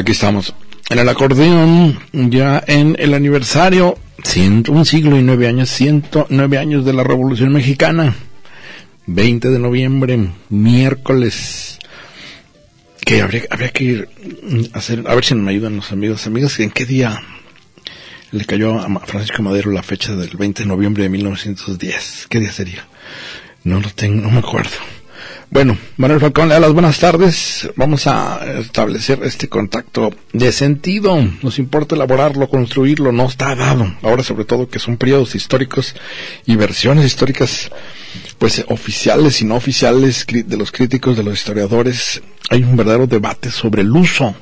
[0.00, 0.54] Aquí estamos.
[0.88, 6.58] En el acordeón, ya en el aniversario, ciento, un siglo y nueve años, ciento nueve
[6.58, 8.14] años de la Revolución Mexicana,
[9.06, 11.78] 20 de noviembre, miércoles,
[13.04, 14.08] que habría, habría que ir
[14.74, 17.20] a hacer, a ver si me ayudan los amigos, amigas, en qué día
[18.32, 22.52] le cayó a Francisco Madero la fecha del 20 de noviembre de 1910, ¿qué día
[22.52, 22.86] sería?
[23.62, 24.76] No lo tengo, no me acuerdo.
[25.52, 27.68] Bueno, Manuel Falcón, le da las buenas tardes.
[27.74, 31.16] Vamos a establecer este contacto de sentido.
[31.42, 33.92] Nos importa elaborarlo, construirlo, no está dado.
[34.02, 35.96] Ahora sobre todo que son periodos históricos
[36.46, 37.68] y versiones históricas,
[38.38, 42.22] pues oficiales y no oficiales de los críticos, de los historiadores.
[42.48, 44.36] Hay un verdadero debate sobre el uso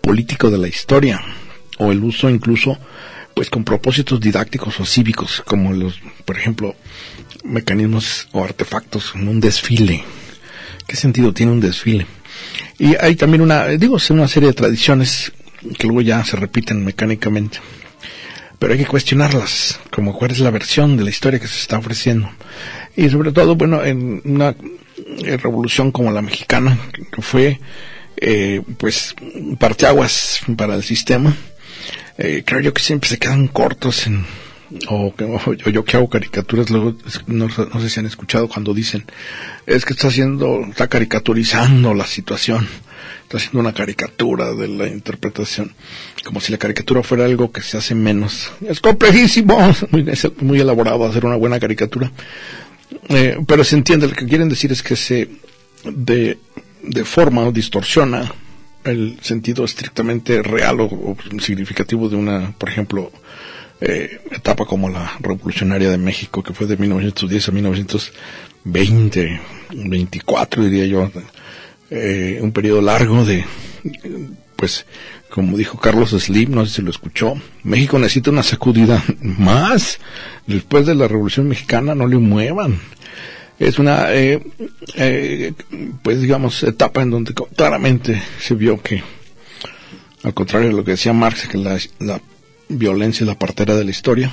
[0.00, 1.24] político de la historia
[1.78, 2.78] o el uso incluso
[3.34, 6.76] pues con propósitos didácticos o cívicos como los por ejemplo
[7.42, 10.04] mecanismos o artefactos en un desfile
[10.86, 12.06] qué sentido tiene un desfile
[12.78, 15.32] y hay también una digo es una serie de tradiciones
[15.78, 17.58] que luego ya se repiten mecánicamente
[18.58, 21.78] pero hay que cuestionarlas, como cuál es la versión de la historia que se está
[21.78, 22.30] ofreciendo.
[22.96, 24.56] Y sobre todo, bueno, en una
[25.18, 26.78] eh, revolución como la mexicana,
[27.12, 27.60] que fue,
[28.16, 29.14] eh, pues,
[29.58, 31.36] parteaguas para el sistema,
[32.16, 34.24] eh, creo yo que siempre se quedan cortos en,
[34.88, 39.04] o, o yo, que hago caricaturas, luego no, no sé si han escuchado cuando dicen,
[39.66, 42.66] es que está haciendo, está caricaturizando la situación,
[43.22, 45.72] está haciendo una caricatura de la interpretación,
[46.24, 48.50] como si la caricatura fuera algo que se hace menos.
[48.60, 52.10] Es complejísimo, muy, es muy elaborado hacer una buena caricatura,
[53.08, 55.28] Eh, pero se entiende, lo que quieren decir es que se
[55.84, 56.38] de,
[56.82, 58.32] de forma o distorsiona
[58.84, 63.10] el sentido estrictamente real o significativo de una, por ejemplo,
[63.80, 69.40] eh, etapa como la revolucionaria de México, que fue de 1910 a 1920,
[69.74, 71.10] 24 diría yo,
[71.90, 73.44] eh, un periodo largo de,
[74.56, 74.86] pues,
[75.30, 79.98] como dijo Carlos Slim, no sé si lo escuchó, México necesita una sacudida más.
[80.46, 82.80] Después de la Revolución Mexicana no le muevan.
[83.58, 84.42] Es una, eh,
[84.96, 85.52] eh,
[86.02, 89.02] pues digamos, etapa en donde claramente se vio que,
[90.22, 92.20] al contrario de lo que decía Marx, que la
[92.68, 94.30] violencia es la partera de la historia.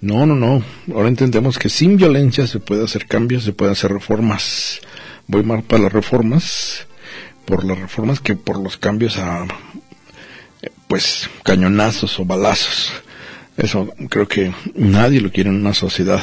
[0.00, 0.62] No, no, no.
[0.94, 4.80] Ahora entendemos que sin violencia se puede hacer cambios, se pueden hacer reformas.
[5.26, 6.86] Voy más para las reformas,
[7.44, 9.46] por las reformas que por los cambios a,
[10.86, 12.92] pues, cañonazos o balazos.
[13.56, 16.22] Eso creo que nadie lo quiere en una sociedad.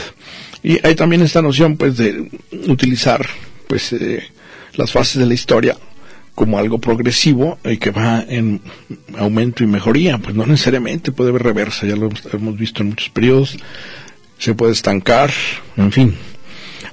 [0.61, 2.29] Y hay también esta noción, pues, de
[2.67, 3.27] utilizar,
[3.67, 4.23] pues, eh,
[4.75, 5.77] las fases de la historia
[6.35, 8.61] como algo progresivo y que va en
[9.17, 10.17] aumento y mejoría.
[10.17, 13.57] Pues no necesariamente puede haber reversa, ya lo hemos- visto en muchos periodos.
[14.39, 15.31] Se puede estancar,
[15.77, 16.15] en fin.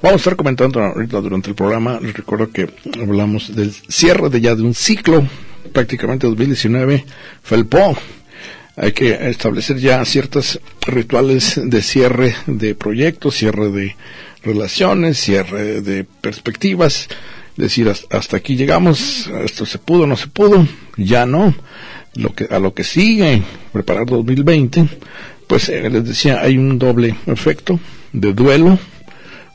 [0.02, 1.98] Vamos a estar comentando ahorita durante el programa.
[2.00, 2.68] Les recuerdo que
[3.00, 5.26] hablamos del cierre de ya de un ciclo,
[5.72, 7.04] prácticamente 2019,
[7.42, 7.96] Felpó.
[8.76, 13.96] Hay que establecer ya ciertos rituales de cierre de proyectos, cierre de
[14.42, 17.08] relaciones, cierre de perspectivas.
[17.56, 20.66] Decir, "Has- hasta aquí llegamos, esto se pudo, no se pudo,
[20.96, 21.54] ya no.
[22.14, 24.88] Lo que, a lo que sigue, preparar 2020,
[25.46, 27.78] pues eh, les decía, hay un doble efecto
[28.12, 28.78] de duelo,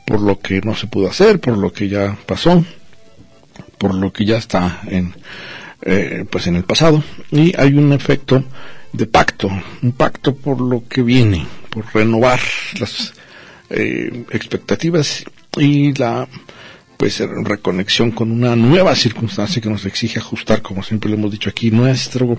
[0.06, 2.64] por lo que no se pudo hacer, por lo que ya pasó,
[3.78, 5.14] por lo que ya está en
[5.82, 8.42] eh, pues en el pasado y hay un efecto
[8.92, 9.48] de pacto,
[9.82, 12.40] un pacto por lo que viene, por renovar
[12.80, 13.12] las
[13.68, 15.24] eh, expectativas
[15.58, 16.26] y la
[16.96, 21.50] pues reconexión con una nueva circunstancia que nos exige ajustar, como siempre le hemos dicho
[21.50, 22.38] aquí, nuestro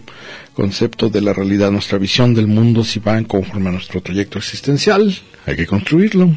[0.54, 4.40] concepto de la realidad, nuestra visión del mundo si va en conforme a nuestro trayecto
[4.40, 5.16] existencial,
[5.46, 6.36] hay que construirlo,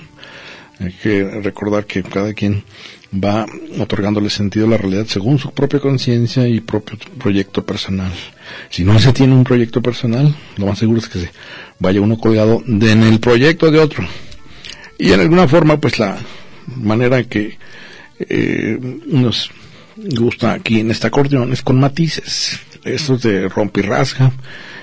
[0.78, 2.64] hay que recordar que cada quien
[3.12, 3.46] va
[3.80, 8.12] otorgándole sentido a la realidad según su propia conciencia y propio proyecto personal.
[8.68, 11.30] Si no se tiene un proyecto personal, lo más seguro es que se
[11.78, 14.06] vaya uno colgado de, en el proyecto de otro.
[14.98, 16.18] Y en alguna forma, pues la
[16.76, 17.58] manera que
[18.28, 19.50] eh, nos
[19.96, 22.60] gusta aquí en este acordeón es con matices.
[22.84, 24.32] esto es de rompirrasca,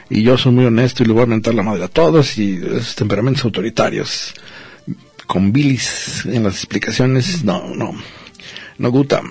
[0.09, 2.55] y yo soy muy honesto y le voy a mentar la madre a todos, y
[2.57, 4.33] esos temperamentos autoritarios,
[5.25, 7.93] con bilis en las explicaciones, no, no,
[8.77, 9.21] no gusta.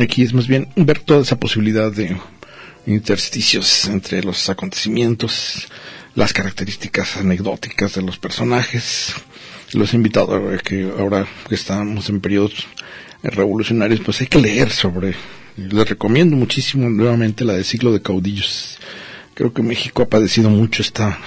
[0.00, 2.16] Aquí es más bien ver toda esa posibilidad de
[2.86, 5.66] intersticios entre los acontecimientos,
[6.14, 9.14] las características anecdóticas de los personajes.
[9.72, 12.66] Los he invitado a que ahora que estamos en periodos
[13.22, 15.14] revolucionarios, pues hay que leer sobre.
[15.56, 18.78] Les recomiendo muchísimo nuevamente la de Siglo de Caudillos.
[19.34, 21.18] Creo que México ha padecido mucho esta,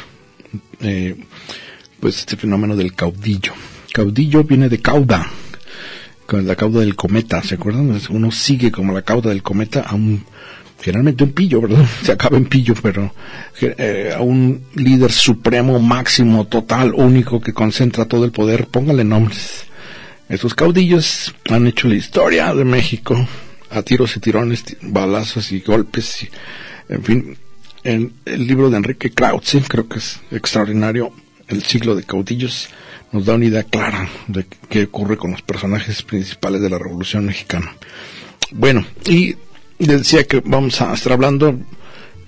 [0.82, 1.16] eh,
[2.00, 3.54] pues este fenómeno del caudillo.
[3.92, 5.30] Caudillo viene de cauda,
[6.26, 8.00] con la cauda del cometa, ¿se acuerdan?
[8.10, 10.24] Uno sigue como la cauda del cometa a un
[10.82, 11.86] generalmente un pillo, ¿verdad?
[12.04, 13.14] Se acaba en pillo, pero
[13.62, 19.66] eh, a un líder supremo, máximo, total, único, que concentra todo el poder, póngale nombres.
[20.30, 23.28] Estos caudillos han hecho la historia de México
[23.72, 26.28] a tiros y tirones, balazos y golpes,
[26.88, 27.38] en fin.
[27.84, 31.12] En el libro de Enrique Krause, creo que es extraordinario,
[31.48, 32.70] El siglo de caudillos,
[33.12, 37.26] nos da una idea clara de qué ocurre con los personajes principales de la Revolución
[37.26, 37.76] Mexicana.
[38.52, 39.36] Bueno, y
[39.80, 41.58] decía que vamos a estar hablando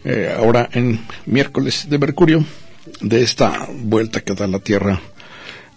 [0.03, 2.43] eh, ahora en miércoles de Mercurio
[2.99, 4.99] de esta vuelta que da la Tierra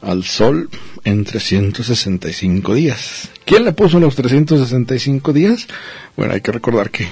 [0.04, 0.68] al Sol
[1.04, 3.30] en 365 días.
[3.44, 5.66] ¿Quién le puso los 365 días?
[6.16, 7.08] Bueno, hay que recordar que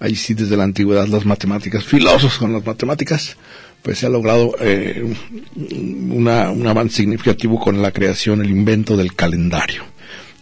[0.00, 3.36] ahí sí desde la antigüedad las matemáticas, filósofos con las matemáticas,
[3.82, 5.04] pues se ha logrado eh,
[6.10, 9.84] una, un avance significativo con la creación, el invento del calendario.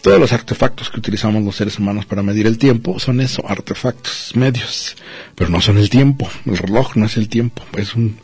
[0.02, 4.32] Todos los artefactos que utilizamos los seres humanos para medir el tiempo son eso, artefactos,
[4.36, 4.96] medios,
[5.34, 6.28] pero no son el tiempo.
[6.44, 8.16] El reloj no es el tiempo, es un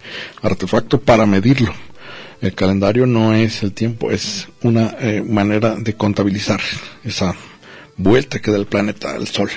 [0.43, 1.75] artefacto para medirlo.
[2.43, 6.61] El calendario no es el tiempo, es una eh, manera de contabilizar
[7.05, 7.37] esa
[7.97, 9.49] vuelta que da el planeta al Sol.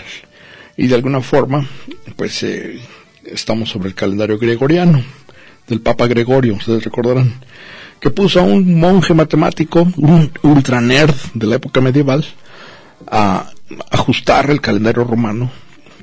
[0.78, 1.68] Y de alguna forma,
[2.16, 2.80] pues eh,
[3.26, 5.04] estamos sobre el calendario gregoriano
[5.68, 7.34] del Papa Gregorio, ustedes recordarán
[8.00, 12.24] que puso a un monje matemático, un ultra nerd de la época medieval,
[13.08, 13.50] a
[13.90, 15.50] ajustar el calendario romano,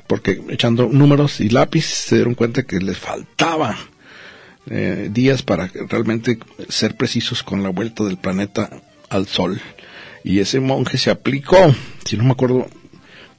[0.05, 3.77] porque echando números y lápiz se dieron cuenta que les faltaba
[4.69, 6.39] eh, días para realmente
[6.69, 8.69] ser precisos con la vuelta del planeta
[9.09, 9.61] al Sol.
[10.23, 11.57] Y ese monje se aplicó,
[12.05, 12.67] si no me acuerdo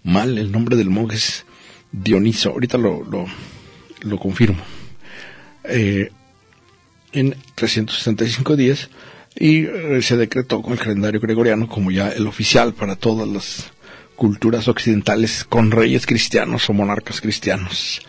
[0.02, 1.46] mal, el nombre del monje es
[1.92, 3.04] Dioniso, ahorita lo,
[4.02, 4.62] lo, confirmo.
[5.64, 6.10] Eh,
[7.12, 8.90] en 365 días
[9.36, 13.72] y eh, se decretó con el calendario gregoriano como ya el oficial para todas las
[14.16, 18.02] culturas occidentales con reyes cristianos o monarcas cristianos.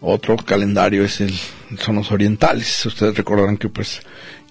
[0.00, 1.32] Otro calendario es el,
[1.78, 2.84] son los orientales.
[2.86, 4.00] Ustedes recordarán que pues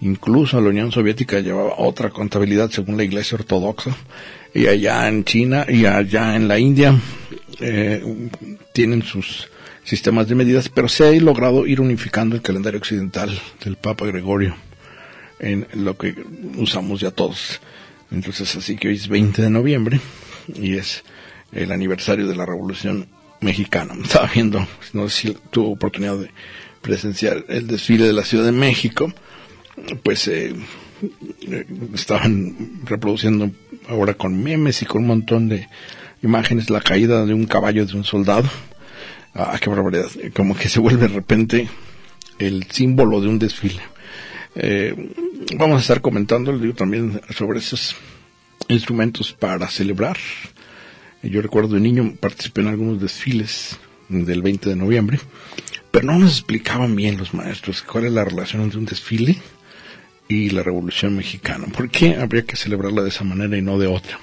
[0.01, 3.95] incluso la Unión Soviética llevaba otra contabilidad según la Iglesia Ortodoxa
[4.53, 6.99] y allá en China y allá en la India
[7.59, 8.29] eh,
[8.73, 9.49] tienen sus
[9.83, 14.55] sistemas de medidas, pero se ha logrado ir unificando el calendario occidental del Papa Gregorio
[15.39, 16.15] en lo que
[16.57, 17.59] usamos ya todos.
[18.11, 19.99] Entonces, así que hoy es 20 de noviembre
[20.55, 21.03] y es
[21.51, 23.07] el aniversario de la Revolución
[23.43, 23.93] Mexicana.
[24.03, 26.31] Estaba viendo, no si tuvo oportunidad de
[26.81, 29.13] presenciar el desfile de la Ciudad de México,
[30.03, 30.55] pues eh,
[31.93, 33.51] estaban reproduciendo
[33.87, 35.67] ahora con memes y con un montón de
[36.21, 38.49] imágenes la caída de un caballo de un soldado
[39.35, 40.09] Ah, qué barbaridad.
[40.35, 41.67] Como que se vuelve de repente
[42.37, 43.81] el símbolo de un desfile.
[44.55, 44.93] Eh,
[45.57, 47.95] vamos a estar comentando digo, también sobre esos
[48.67, 50.17] instrumentos para celebrar.
[51.23, 55.19] Yo recuerdo de niño participé en algunos desfiles del 20 de noviembre,
[55.89, 59.37] pero no nos explicaban bien los maestros cuál es la relación entre un desfile
[60.27, 61.67] y la Revolución Mexicana.
[61.67, 64.19] ¿Por qué habría que celebrarla de esa manera y no de otra?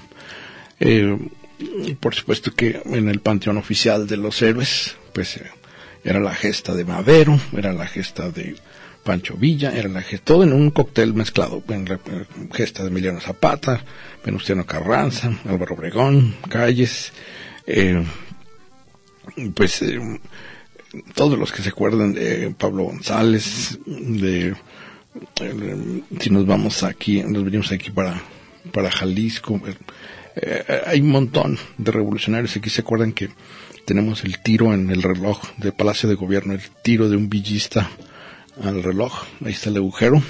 [0.79, 1.17] Eh,
[1.99, 5.49] por supuesto que en el panteón oficial de los héroes pues eh,
[6.03, 8.55] era la gesta de Madero, era la gesta de
[9.03, 12.89] Pancho Villa, era la gesta, todo en un cóctel mezclado, en la eh, gesta de
[12.89, 13.83] Emiliano Zapata,
[14.23, 17.11] Venustiano Carranza, Álvaro Obregón, Calles,
[17.65, 18.03] eh,
[19.55, 19.83] pues
[21.15, 24.55] todos los que se acuerdan de Pablo González, de
[26.19, 28.21] si nos vamos aquí, nos venimos aquí para,
[28.71, 29.59] para Jalisco,
[30.85, 33.29] hay un montón de revolucionarios aquí se acuerdan que
[33.85, 37.89] tenemos el tiro en el reloj del Palacio de Gobierno, el tiro de un villista
[38.63, 39.13] al reloj.
[39.43, 40.21] Ahí está el agujero.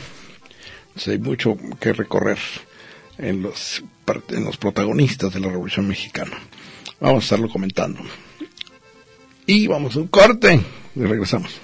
[1.08, 2.38] hay mucho que recorrer
[3.18, 3.84] en los,
[4.30, 6.38] en los protagonistas de la Revolución Mexicana.
[7.00, 8.02] Vamos a estarlo comentando.
[9.46, 10.62] Y vamos a un corte
[10.96, 11.60] y regresamos.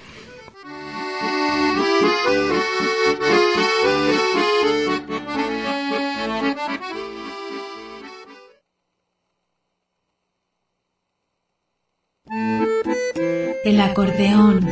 [13.63, 14.71] El acordeón.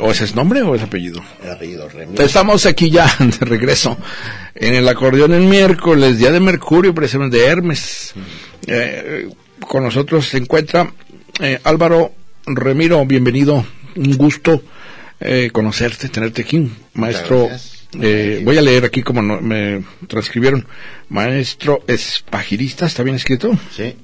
[0.00, 1.22] ¿O ese es nombre o es apellido?
[1.42, 2.22] El apellido Remiro.
[2.24, 3.96] Estamos aquí ya de regreso
[4.54, 8.14] en el acordeón el miércoles, día de Mercurio, precisamente de Hermes.
[8.66, 9.28] Eh,
[9.60, 10.92] con nosotros se encuentra
[11.40, 12.12] eh, Álvaro
[12.46, 13.64] Remiro, bienvenido,
[13.96, 14.62] un gusto
[15.20, 17.48] eh, conocerte, tenerte aquí, maestro.
[18.00, 20.66] eh, voy a leer aquí como no- me transcribieron,
[21.08, 23.50] maestro espagirista, ¿está bien escrito?
[23.76, 23.94] Sí.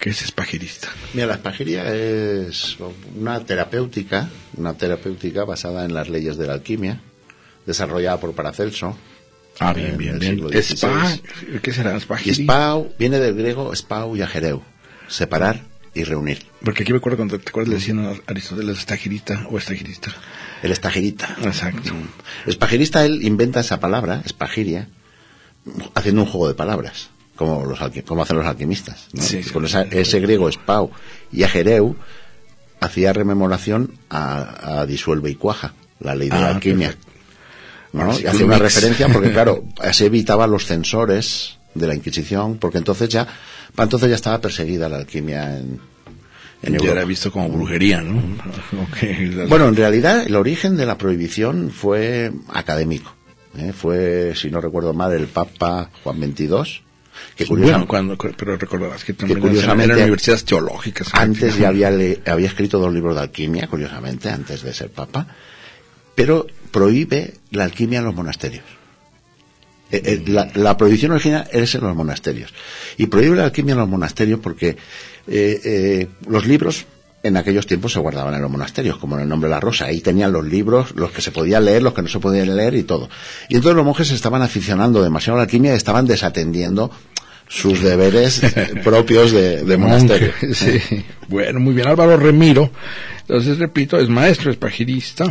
[0.00, 0.88] ¿Qué es espagirista?
[1.12, 2.78] Mira, la espagiria es
[3.14, 7.02] una terapéutica, una terapéutica basada en las leyes de la alquimia,
[7.66, 8.96] desarrollada por Paracelso.
[9.58, 10.62] Ah, bien, En bien, bien.
[10.62, 11.18] Spa.
[11.62, 11.92] ¿qué será?
[11.92, 12.42] Y Espagirista.
[12.42, 14.62] spau viene del griego spau y ajereu,
[15.06, 16.46] separar y reunir.
[16.64, 20.14] Porque aquí me acuerdo cuando te acuerdas le decían a Aristóteles estagirita o estagirista.
[20.62, 21.36] El estagirita.
[21.42, 21.92] Exacto.
[22.46, 24.88] Espagirista, él inventa esa palabra, espagiria,
[25.94, 29.08] haciendo un juego de palabras, como, los como hacen los alquimistas.
[29.14, 29.22] ¿no?
[29.22, 29.48] Sí, sí.
[29.50, 30.90] Con esa- ese griego spau
[31.32, 31.96] y ajereu
[32.80, 36.88] hacía rememoración a, a disuelve y cuaja, la ley de Ah, la alquimia.
[36.88, 37.10] perfecto.
[37.94, 38.18] ¿no?
[38.20, 43.08] Y hacía una referencia porque, claro, se evitaba los censores de la Inquisición, porque entonces
[43.08, 43.26] ya,
[43.74, 45.80] para entonces ya estaba perseguida la alquimia en,
[46.62, 46.92] en ya Europa.
[46.92, 48.20] era visto como brujería, ¿no?
[49.48, 53.14] Bueno, en realidad el origen de la prohibición fue académico.
[53.56, 53.72] ¿eh?
[53.72, 56.82] Fue, si no recuerdo mal, el Papa Juan XXII,
[57.36, 61.08] que bueno, curiosamente cuando, pero recordarás que también curiosamente- eran universidades teológicas.
[61.12, 65.26] antes ya había, le- había escrito dos libros de alquimia, curiosamente, antes de ser Papa,
[66.14, 68.64] pero prohíbe la alquimia en los monasterios.
[69.92, 72.54] Eh, eh, la, la prohibición original es en los monasterios.
[72.96, 74.76] Y prohíbe la alquimia en los monasterios porque
[75.26, 76.86] eh, eh, los libros
[77.22, 79.86] en aquellos tiempos se guardaban en los monasterios, como en el nombre de la rosa.
[79.86, 82.74] Ahí tenían los libros, los que se podían leer, los que no se podían leer
[82.74, 83.08] y todo.
[83.48, 86.90] Y entonces los monjes se estaban aficionando demasiado a la alquimia y estaban desatendiendo
[87.46, 88.40] sus deberes
[88.84, 90.32] propios de, de monasterio.
[90.54, 91.04] Sí.
[91.28, 91.88] Bueno, muy bien.
[91.88, 92.70] Álvaro Remiro,
[93.20, 95.24] entonces repito, es maestro, es pagirista,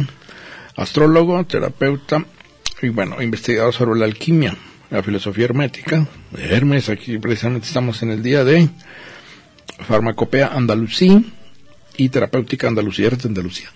[0.76, 2.24] astrólogo, terapeuta
[2.82, 4.56] y bueno, investigador sobre la alquimia,
[4.90, 6.90] la filosofía hermética de Hermes.
[6.90, 8.70] Aquí precisamente estamos en el día de
[9.88, 11.34] farmacopea andalusí
[12.00, 13.08] y terapéutica andalucía.
[13.08, 13.70] ¿Eres de Andalucía?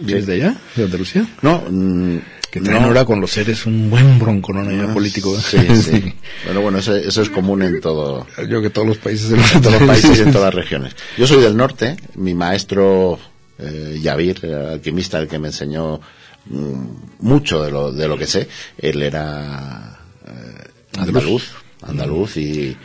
[0.00, 0.56] ¿Vienes de allá?
[0.76, 1.26] ¿De Andalucía?
[1.42, 2.18] No, mm,
[2.52, 2.88] Que traen no.
[2.88, 5.36] ahora con los seres un buen bronconón allá Ah, político.
[5.36, 5.40] ¿eh?
[5.40, 6.14] Sí, sí.
[6.44, 9.60] Bueno, bueno, eso, eso es común en todo, Yo que todos los países del en
[9.62, 10.94] todos los países y en todas las regiones.
[11.18, 13.18] Yo soy del norte, mi maestro
[13.58, 16.00] eh, Yavir, el alquimista, el que me enseñó
[16.48, 16.84] mm,
[17.20, 18.48] mucho de lo, de lo que sé,
[18.78, 19.98] él era
[20.28, 21.50] eh, andaluz,
[21.82, 22.76] andaluz y,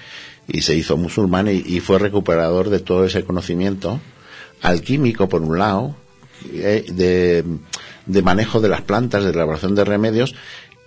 [0.48, 4.00] y se hizo musulmán y, y fue recuperador de todo ese conocimiento
[4.62, 5.96] alquímico por un lado,
[6.54, 7.44] eh, de,
[8.06, 10.36] de manejo de las plantas, de elaboración de remedios,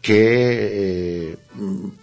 [0.02, 1.36] que eh,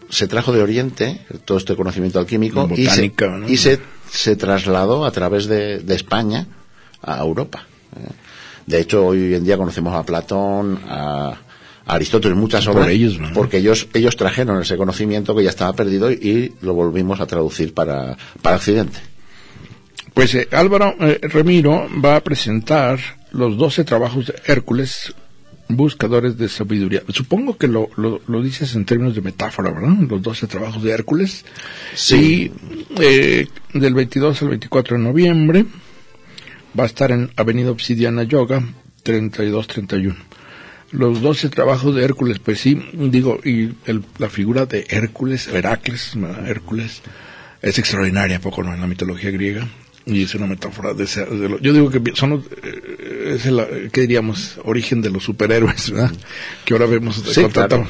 [0.10, 3.48] se trajo de Oriente, todo este conocimiento alquímico, y, se, Botánica, ¿no?
[3.50, 6.48] y se, se trasladó a través de, de España
[7.02, 7.68] a Europa.
[7.96, 8.10] eh.
[8.66, 11.30] De hecho, hoy en día conocemos a Platón, a,
[11.86, 13.34] a Aristóteles, muchas Por obras, ellos, ¿no?
[13.34, 17.74] porque ellos, ellos trajeron ese conocimiento que ya estaba perdido y lo volvimos a traducir
[17.74, 19.00] para, para Occidente.
[20.14, 23.00] Pues eh, Álvaro eh, Remiro va a presentar
[23.32, 25.14] los 12 trabajos de Hércules,
[25.70, 27.02] buscadores de sabiduría.
[27.10, 29.96] Supongo que lo, lo, lo dices en términos de metáfora, ¿verdad?
[30.10, 31.46] Los 12 trabajos de Hércules.
[31.96, 32.52] Sí.
[32.98, 35.66] Y eh, del 22 al 24 de noviembre
[36.78, 38.62] va a estar en Avenida Obsidiana Yoga,
[39.04, 40.16] 3231.
[40.92, 46.18] Los 12 trabajos de Hércules, pues sí, digo, y el- la figura de Hércules, Heracles.
[46.46, 47.02] Hércules,
[47.62, 48.74] es extraordinaria, ¿a poco no?
[48.74, 49.70] En la mitología griega.
[50.06, 53.46] Y es una metáfora de, ese- de lo- yo digo que son los, eh, es
[53.46, 54.56] el, ¿qué diríamos?
[54.64, 56.12] Origen de los superhéroes, ¿verdad?
[56.66, 57.88] Que ahora vemos Sí, con tanta claro.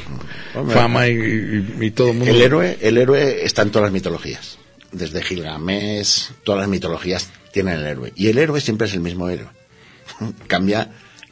[0.55, 0.75] Hombre.
[0.75, 2.33] fama y, y- y todo el mundo.
[2.33, 4.57] El héroe, el héroe está en todas las mitologías.
[4.91, 8.11] Desde Gilgamesh, todas las mitologías tienen el héroe.
[8.17, 9.47] Y el héroe siempre es el mismo héroe.
[10.47, 10.89] Cambia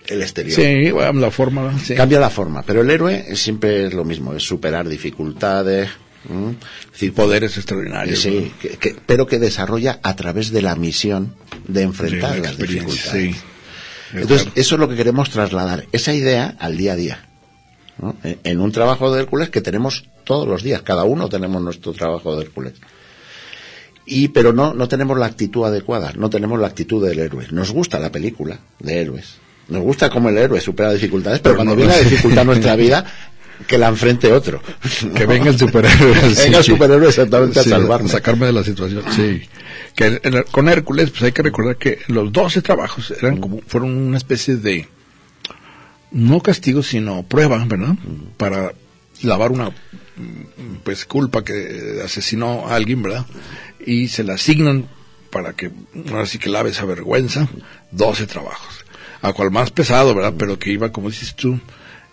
[0.07, 0.55] el exterior.
[0.55, 1.77] Sí, bueno, la forma.
[1.79, 1.93] sí.
[1.93, 5.89] Cambia la forma, pero el héroe siempre es lo mismo, es superar dificultades,
[6.29, 6.55] ¿m?
[6.85, 8.19] Es decir, Poderes extraordinarios.
[8.19, 11.35] Sí, que- que- pero que desarrolla a través de la misión
[11.67, 13.35] de enfrentar Sí, la las dificultades.
[13.35, 13.35] sí.
[14.13, 14.51] Entonces, Claro.
[14.61, 17.25] eso es lo que queremos trasladar, esa idea al día a día.
[18.01, 18.15] ¿no?
[18.23, 21.91] En- En un trabajo de Hércules que tenemos todos los días, cada uno tenemos nuestro
[21.93, 22.73] trabajo de Hércules.
[24.05, 27.45] Y, pero no, no tenemos la actitud adecuada, no tenemos la actitud del héroe.
[27.51, 29.35] Nos gusta la película de héroes.
[29.67, 32.75] Nos gusta cómo el héroe supera dificultades, pero, Pero cuando no- viene la dificultad nuestra
[32.75, 33.05] vida,
[33.67, 34.61] que la enfrente otro.
[35.15, 36.13] Que venga el superhéroe.
[36.35, 38.09] Venga el superhéroe exactamente a salvarme.
[38.09, 39.41] sacarme de la situación, sí.
[39.95, 44.17] Que con Hércules, pues hay que recordar que los 12 trabajos eran como, fueron una
[44.17, 44.87] especie de,
[46.11, 47.95] no castigo, sino prueba, ¿verdad?
[48.37, 48.73] Para
[49.21, 49.71] lavar una,
[50.83, 53.25] pues, culpa que asesinó a alguien, ¿verdad?
[53.85, 54.87] Y se le asignan
[55.29, 55.71] para que,
[56.09, 57.49] ahora sí que lave esa vergüenza,
[57.91, 58.85] 12 trabajos.
[59.21, 60.33] A cual más pesado, ¿verdad?
[60.37, 61.59] Pero que iba, como dices tú,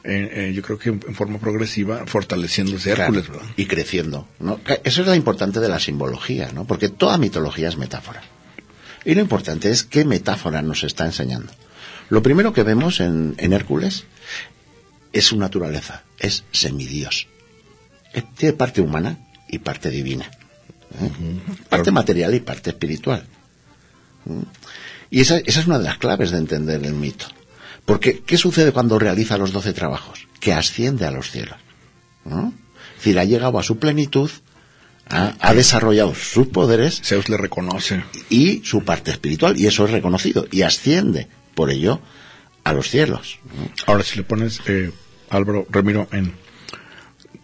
[0.06, 2.04] eh, eh, yo creo que en, forma progresiva,
[2.94, 4.28] Claro, Hércules, y creciendo.
[4.38, 4.60] ¿no?
[4.84, 6.64] Eso es lo importante de la simbología, ¿no?
[6.64, 8.22] porque toda mitología es metáfora.
[9.04, 11.52] Y lo importante es qué metáfora nos está enseñando.
[12.08, 14.04] Lo primero que vemos en, en Hércules
[15.12, 17.26] es su naturaleza, es semidios.
[18.14, 20.30] Eh, Tiene parte humana y parte divina.
[21.00, 21.10] ¿eh?
[21.68, 23.26] Parte material y parte espiritual.
[24.24, 24.42] ¿Mm?
[25.10, 27.26] Y esa, esa es una de las claves de entender el mito.
[27.86, 30.26] Porque, ¿qué sucede cuando realiza los doce trabajos?
[30.40, 31.56] Que asciende a los cielos.
[32.24, 32.52] ¿no?
[32.90, 34.30] Es decir, ha llegado a su plenitud,
[35.08, 38.02] ha, ha desarrollado sus poderes Zeus le reconoce.
[38.28, 42.00] y su parte espiritual, y eso es reconocido, y asciende, por ello,
[42.64, 43.38] a los cielos.
[43.56, 43.70] ¿no?
[43.86, 44.90] Ahora, si le pones, eh,
[45.30, 46.32] Álvaro Ramiro, en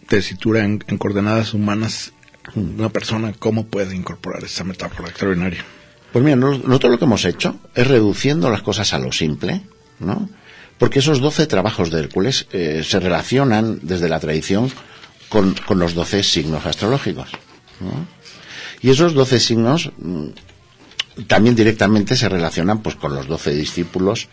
[0.08, 2.12] tesitura, en, en coordenadas humanas,
[2.54, 5.64] una persona, ¿cómo puede incorporar esa metáfora extraordinaria?
[6.12, 9.62] Pues mira, no- nosotros lo que hemos hecho es reduciendo las cosas a lo simple,
[10.02, 10.28] ¿no?
[10.78, 14.71] Porque esos doce trabajos de Hércules eh, se relacionan desde la tradición
[15.28, 17.30] con, los doce signos astrológicos.
[18.80, 20.28] Y esos doce signos mm,
[21.26, 24.28] también directamente se relacionan pues con los doce discípulos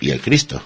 [0.00, 0.62] y el Cristo.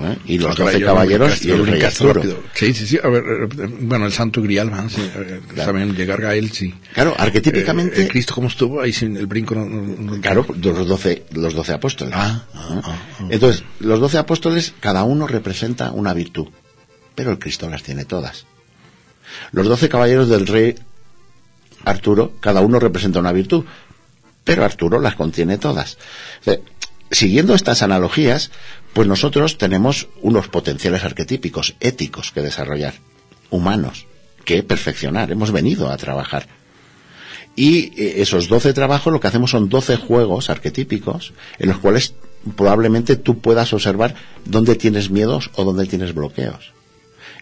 [0.00, 0.18] ¿Eh?
[0.26, 2.22] Y los doce caballeros y el rey Arturo.
[2.54, 2.98] Sí, sí, sí.
[3.02, 5.64] A ver, eh, bueno, el santo grial, eh, Claro.
[5.72, 6.74] Saben llegar a él, sí.
[6.92, 8.80] Claro, arquetípicamente, Eh, el Cristo, ¿cómo estuvo?
[8.80, 9.54] Ahí sin el brinco.
[9.54, 12.14] no- no- no- Claro, los doce, los doce apóstoles.
[12.16, 12.82] Ah, ah, ¿no?
[12.84, 13.26] ah, ah.
[13.30, 16.48] Entonces, los doce apóstoles, cada uno representa una virtud,
[17.14, 18.46] pero el Cristo las tiene todas.
[19.52, 20.74] Los doce caballeros del rey
[21.84, 23.64] Arturo, cada uno representa una virtud,
[24.44, 25.98] pero Arturo las contiene todas.
[26.40, 26.56] O sea,
[27.10, 28.50] siguiendo estas analogías,
[28.96, 32.94] pues nosotros tenemos unos potenciales arquetípicos, éticos que desarrollar,
[33.50, 34.06] humanos,
[34.46, 35.30] que perfeccionar.
[35.30, 36.48] Hemos venido a trabajar.
[37.54, 42.14] Y eh, esos 12 trabajos lo que hacemos son 12 juegos arquetípicos en los cuales
[42.56, 44.14] probablemente tú puedas observar
[44.46, 46.72] dónde tienes miedos o dónde tienes bloqueos.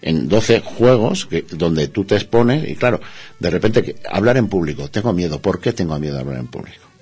[0.02, 3.00] En 12 juegos donde tú te expones y claro,
[3.38, 5.40] de repente hablar en público, tengo miedo.
[5.40, 6.93] ¿Por qué tengo miedo de hablar en público?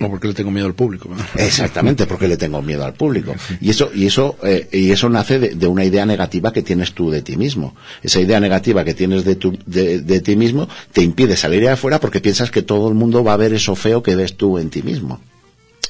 [0.00, 1.10] O porque le tengo miedo al público.
[1.34, 3.34] Exactamente, porque le tengo miedo al público.
[3.60, 6.92] Y eso, y eso, eh, y eso nace de, de una idea negativa que tienes
[6.92, 7.74] tú de ti mismo.
[8.02, 11.70] Esa idea negativa que tienes de, tu, de, de ti mismo te impide salir de
[11.70, 14.58] afuera porque piensas que todo el mundo va a ver eso feo que ves tú
[14.58, 15.20] en ti mismo.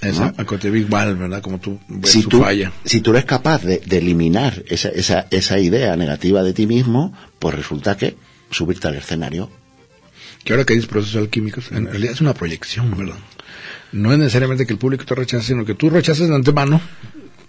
[0.01, 0.71] Esa, ¿No?
[0.71, 1.43] Big Bal, ¿verdad?
[1.43, 2.73] Como tú ves Si tú, falla.
[2.85, 7.13] si tú eres capaz de, de eliminar esa, esa, esa idea negativa de ti mismo,
[7.41, 8.17] pues resulta que
[8.51, 9.51] subirte al escenario
[10.45, 13.17] Que ahora que dices procesos alquímicos, en realidad es una proyección, ¿verdad?
[13.93, 16.81] No es necesariamente que el público te rechace, sino que tú rechaces de antemano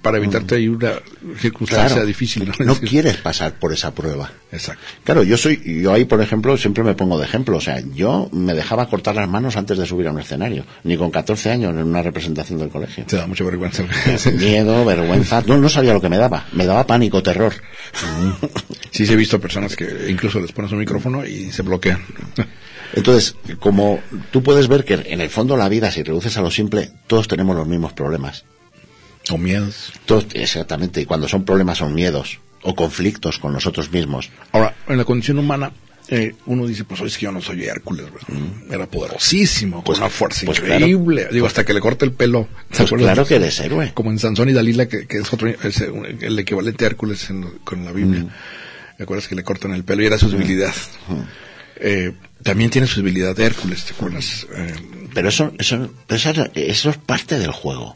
[0.02, 0.94] para evitarte ahí una
[1.38, 2.50] circunstancia Claro, difícil.
[2.60, 2.76] ¿no?
[2.80, 4.32] quieres pasar por esa prueba.
[4.52, 4.82] Exacto.
[5.04, 7.58] Claro, yo soy, yo ahí, por ejemplo, siempre me pongo de ejemplo.
[7.58, 10.66] O sea, yo me dejaba cortar las manos antes de subir a un escenario.
[10.84, 13.06] Ni con 14 años en una representación del colegio.
[13.06, 13.84] Te da mucha vergüenza.
[14.34, 15.44] Miedo, vergüenza.
[15.46, 16.46] No, no sabía lo que me daba.
[16.54, 17.54] Me daba pánico, terror.
[18.92, 22.02] Sí, sí he visto personas que incluso les pones un micrófono y se bloquean.
[22.94, 24.00] Entonces, como
[24.32, 27.28] tú puedes ver que en el fondo la vida, si reduces a lo simple, todos
[27.28, 28.46] tenemos los mismos problemas.
[29.30, 29.92] O miedos.
[30.06, 31.02] Todos, exactamente.
[31.02, 34.30] Y cuando son problemas son miedos o conflictos con nosotros mismos.
[34.52, 35.72] Ahora, en la condición humana,
[36.08, 38.28] eh, uno dice, pues es que yo no soy Hércules, ¿verdad?
[38.72, 41.28] Era poderosísimo, con una fuerza pues increíble.
[41.32, 42.48] Digo, hasta que le corta el pelo.
[42.72, 43.92] ¿te Pues claro que eres héroe.
[43.94, 47.44] Como en Sansón y Dalila, que, que es otro, es el equivalente a Hércules en-
[47.64, 48.26] con la Biblia.
[48.98, 50.74] ¿Te acuerdas que le cortan el pelo y era su debilidad?
[51.80, 52.14] Eh,
[52.44, 54.48] también tiene su debilidad de Hércules, ¿te acuerdas?
[54.56, 54.74] Eh,
[55.14, 57.96] Pero eso, eso, eso es parte del juego.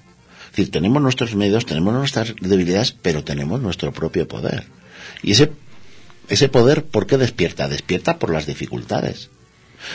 [0.51, 4.65] Es decir, tenemos nuestros medios, tenemos nuestras debilidades, pero tenemos nuestro propio poder.
[5.21, 5.51] Y ese,
[6.29, 7.67] ese poder, ¿por qué despierta?
[7.67, 9.29] Despierta por las dificultades.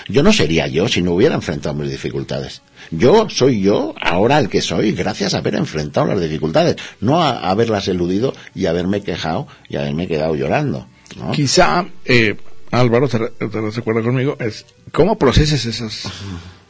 [0.09, 2.63] Yo no sería yo si no hubiera enfrentado mis dificultades.
[2.91, 7.51] Yo soy yo ahora el que soy gracias a haber enfrentado las dificultades, no a
[7.51, 10.87] haberlas eludido y haberme quejado y haberme quedado llorando.
[11.33, 12.37] Quizá, eh,
[12.71, 16.05] Álvaro, te, te, conmigo, es cómo procesas esos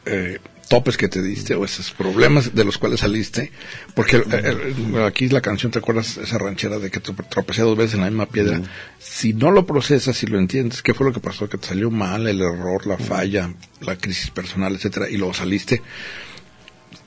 [0.05, 3.51] eh, topes que te diste o esos problemas de los cuales saliste,
[3.95, 7.75] porque eh, eh, aquí la canción, ¿te acuerdas esa ranchera de que te tropecé dos
[7.75, 8.61] veces en la misma piedra?
[8.99, 11.49] Si no lo procesas, si lo entiendes, ¿qué fue lo que pasó?
[11.49, 15.81] Que te salió mal, el error, la falla, la crisis personal, etcétera, y luego saliste,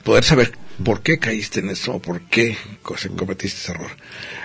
[0.03, 0.51] poder saber
[0.83, 2.57] por qué caíste en eso, por qué
[3.15, 3.91] cometiste ese error.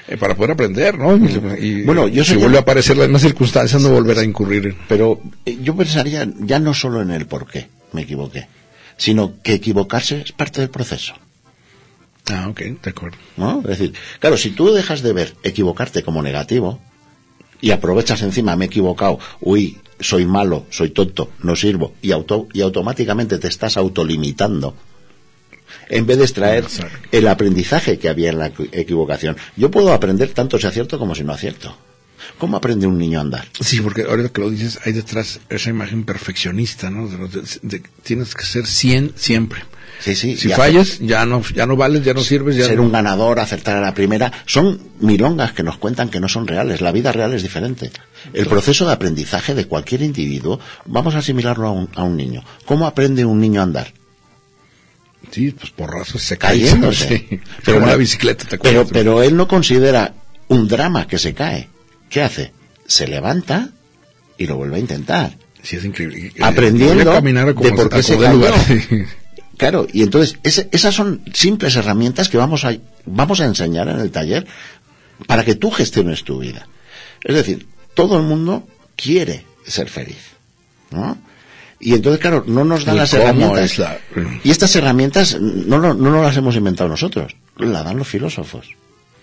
[0.08, 1.16] Eh, para poder aprender, ¿no?
[1.56, 4.76] Y, bueno, yo si vuelve a aparecer las mismas circunstancias, no volver a incurrir.
[4.88, 8.48] Pero yo pensaría ya no solo en el por qué me equivoqué,
[8.96, 11.14] sino que equivocarse es parte del proceso.
[12.30, 13.16] Ah, ok, de acuerdo.
[13.36, 13.60] ¿No?
[13.60, 16.80] Es decir, claro, si tú dejas de ver equivocarte como negativo
[17.60, 22.46] y aprovechas encima, me he equivocado, uy, soy malo, soy tonto, no sirvo, y, auto,
[22.52, 24.74] y automáticamente te estás autolimitando,
[25.88, 26.64] en vez de extraer
[27.12, 29.36] el aprendizaje que había en la equivocación.
[29.56, 31.76] Yo puedo aprender tanto si acierto como si no acierto.
[32.38, 33.48] ¿Cómo aprende un niño a andar?
[33.60, 37.08] Sí, porque ahora que lo dices, hay detrás esa imagen perfeccionista, ¿no?
[37.08, 39.62] De, tienes que ser 100 siempre.
[40.00, 40.36] Sí, sí.
[40.36, 42.54] Si fallas, ya no, ya no vales, ya no sirves.
[42.54, 46.28] Ya ser un ganador, acertar a la primera, son milongas que nos cuentan que no
[46.28, 46.80] son reales.
[46.80, 47.90] La vida real es diferente.
[48.32, 52.44] El proceso de aprendizaje de cualquier individuo, vamos a asimilarlo a un, a un niño.
[52.64, 53.92] ¿Cómo aprende un niño a andar?
[55.30, 57.40] Sí, pues porrazos se cayéndose.
[57.64, 60.14] Pero una bicicleta, ¿te Pero, pero él no considera
[60.48, 61.68] un drama que se cae
[62.08, 62.52] ¿qué hace?
[62.86, 63.70] Se levanta
[64.36, 65.36] y lo vuelve a intentar.
[65.62, 66.32] Sí, es increíble.
[66.40, 68.52] Aprendiendo de por qué se cayó.
[69.58, 74.12] Claro, y entonces esas son simples herramientas que vamos a, vamos a enseñar en el
[74.12, 74.46] taller
[75.26, 76.68] para que tú gestiones tu vida.
[77.24, 80.36] Es decir, todo el mundo quiere ser feliz.
[80.92, 81.18] ¿no?
[81.80, 83.80] Y entonces, claro, no nos dan las herramientas.
[84.42, 88.66] Y estas herramientas no, no, no las hemos inventado nosotros, las dan los filósofos.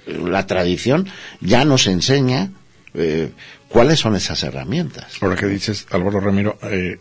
[0.07, 1.09] La tradición
[1.41, 2.51] ya nos enseña
[2.97, 3.31] eh,
[3.67, 5.17] ¿cuáles son esas herramientas?
[5.21, 6.97] Ahora que dices, Álvaro Ramiro, eh,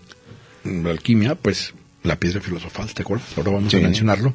[0.64, 3.28] la alquimia, pues la piedra filosofal, ¿te acuerdas?
[3.36, 4.34] Ahora vamos a mencionarlo.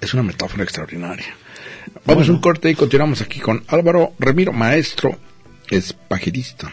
[0.00, 1.36] Es una metáfora extraordinaria.
[2.04, 5.18] Vamos a un corte y continuamos aquí con Álvaro Ramiro, maestro
[5.70, 6.72] espajirista.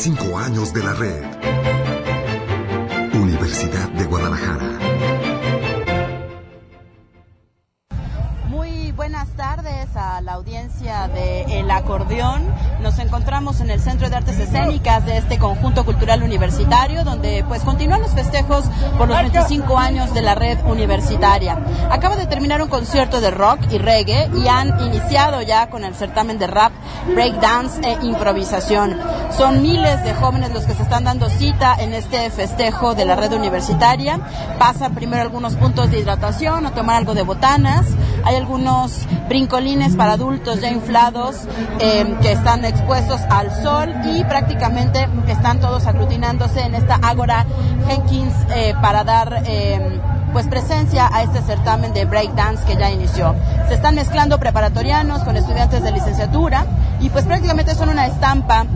[0.00, 1.24] 25 años de la red.
[3.14, 4.78] Universidad de Guadalajara.
[8.46, 12.46] Muy buenas tardes a la audiencia de El Acordeón.
[12.80, 17.62] Nos encontramos en el Centro de Artes Escénicas de este conjunto cultural universitario, donde pues
[17.62, 18.66] continúan los festejos
[18.98, 21.58] por los 25 años de la red universitaria.
[21.90, 25.96] Acaba de terminar un concierto de rock y reggae y han iniciado ya con el
[25.96, 26.72] certamen de rap,
[27.08, 28.97] breakdance e improvisación.
[29.38, 33.14] Son miles de jóvenes los que se están dando cita en este festejo de la
[33.14, 34.18] red universitaria.
[34.58, 37.86] Pasan primero algunos puntos de hidratación o tomar algo de botanas.
[38.24, 41.36] Hay algunos brincolines para adultos ya inflados
[41.78, 47.46] eh, que están expuestos al sol y prácticamente están todos aglutinándose en esta Ágora
[47.86, 50.00] Jenkins eh, para dar eh,
[50.32, 53.36] pues presencia a este certamen de breakdance que ya inició.
[53.68, 56.66] Se están mezclando preparatorianos con estudiantes de licenciatura
[56.98, 58.66] y pues prácticamente son una estampa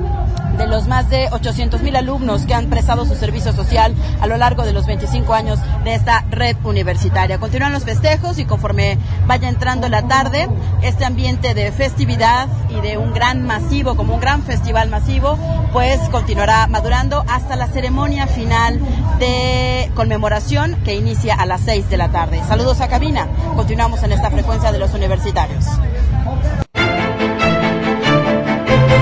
[0.62, 4.36] de los más de 800 mil alumnos que han prestado su servicio social a lo
[4.36, 7.38] largo de los 25 años de esta red universitaria.
[7.38, 8.96] Continúan los festejos y conforme
[9.26, 10.48] vaya entrando la tarde,
[10.82, 15.36] este ambiente de festividad y de un gran masivo, como un gran festival masivo,
[15.72, 18.80] pues continuará madurando hasta la ceremonia final
[19.18, 22.40] de conmemoración que inicia a las 6 de la tarde.
[22.46, 23.26] Saludos a cabina.
[23.56, 25.64] Continuamos en esta frecuencia de los universitarios.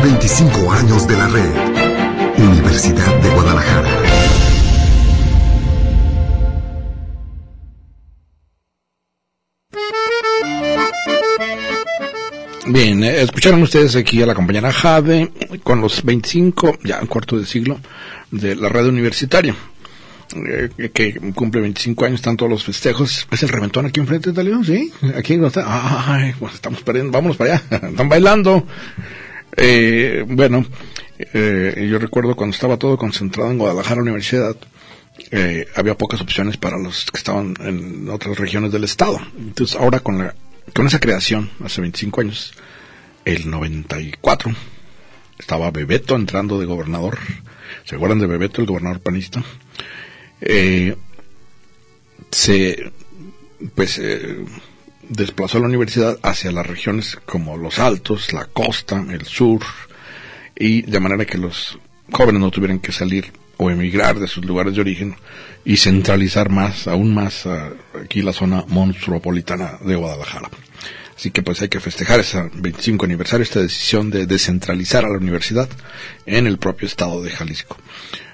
[0.03, 1.51] 25 años de la red.
[2.39, 3.89] Universidad de Guadalajara.
[12.67, 15.33] Bien, eh, escucharon ustedes aquí a la compañera Jade
[15.63, 17.79] con los 25, ya cuarto de siglo,
[18.31, 19.55] de la red universitaria,
[20.35, 23.27] eh, que cumple 25 años, están todos los festejos.
[23.31, 24.65] ¿Es el reventón aquí enfrente de León?
[24.65, 25.65] Sí, aquí no está.
[25.67, 28.67] Ay, pues estamos perdiendo, vámonos para allá, están bailando.
[29.57, 30.65] Eh, bueno,
[31.19, 34.57] eh, yo recuerdo cuando estaba todo concentrado en Guadalajara Universidad,
[35.31, 39.19] eh, había pocas opciones para los que estaban en otras regiones del estado.
[39.39, 40.35] Entonces ahora con la
[40.75, 42.53] con esa creación, hace 25 años,
[43.25, 44.53] el 94,
[45.39, 47.19] estaba Bebeto entrando de gobernador.
[47.85, 49.43] ¿Se acuerdan de Bebeto, el gobernador panista?
[50.41, 50.97] Eh,
[52.31, 52.93] se,
[53.75, 54.45] pues, eh,
[55.11, 59.61] desplazó la universidad hacia las regiones como los Altos, la costa, el sur,
[60.57, 61.79] y de manera que los
[62.11, 65.17] jóvenes no tuvieran que salir o emigrar de sus lugares de origen
[65.65, 67.47] y centralizar más, aún más
[68.03, 70.49] aquí la zona monstruopolitana de Guadalajara.
[71.15, 75.19] Así que pues hay que festejar ese 25 aniversario, esta decisión de descentralizar a la
[75.19, 75.69] universidad
[76.25, 77.77] en el propio estado de Jalisco.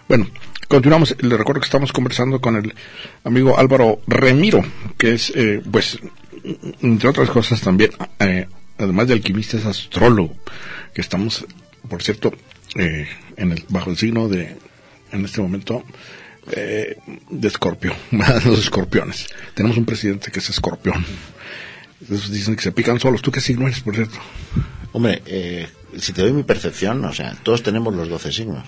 [0.07, 0.29] Bueno,
[0.69, 1.17] continuamos.
[1.19, 2.75] Le recuerdo que estamos conversando con el
[3.25, 4.65] amigo Álvaro Remiro,
[4.97, 5.99] que es, eh, pues,
[6.83, 8.47] entre otras cosas también, eh,
[8.79, 10.35] además de alquimista, es astrólogo,
[10.95, 11.45] que estamos,
[11.89, 12.33] por cierto,
[12.77, 14.57] eh, en el, bajo el signo de,
[15.13, 15.85] en este momento,
[16.53, 16.97] eh,
[17.31, 17.95] de escorpio,
[18.45, 19.27] los escorpiones.
[19.55, 21.05] Tenemos un presidente que es escorpión.
[22.03, 23.23] Esos dicen que se pican solos.
[23.23, 24.19] ¿Tú qué signo eres, por cierto?
[24.93, 25.67] Hombre, eh,
[25.99, 28.65] si te doy mi percepción, o sea, todos tenemos los 12 signos.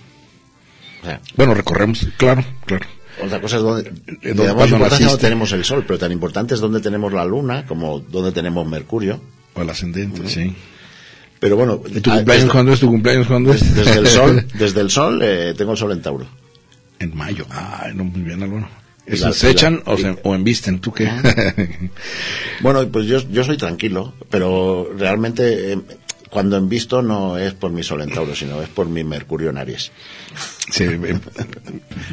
[1.03, 2.87] O sea, Bueno, recorremos, claro, claro.
[3.25, 3.91] Otra cosa es donde,
[4.23, 8.33] Eh, donde tenemos el sol, pero tan importante es donde tenemos la luna como donde
[8.33, 9.21] tenemos Mercurio.
[9.55, 10.55] O el ascendente, sí.
[11.41, 12.81] Pero bueno, ¿Y tu ah, cumpleaños desde, cuándo es?
[12.81, 13.75] ¿Tu cumpleaños cuándo es?
[13.75, 16.27] desde el sol, desde el sol eh, tengo el sol en Tauro.
[16.99, 17.47] en mayo.
[17.51, 18.69] Ah, no, muy bien, Álvaro.
[19.07, 20.81] Y ¿Eso la- se la- echan o, y- se, o embisten?
[20.81, 21.09] ¿Tú qué?
[22.61, 25.79] Bueno, pues yo, yo soy tranquilo, pero realmente eh,
[26.31, 29.59] cuando envisto no es por mi sol en Tauro, sino es por mi Mercurio en
[29.59, 29.91] Aries.
[30.71, 30.85] sí,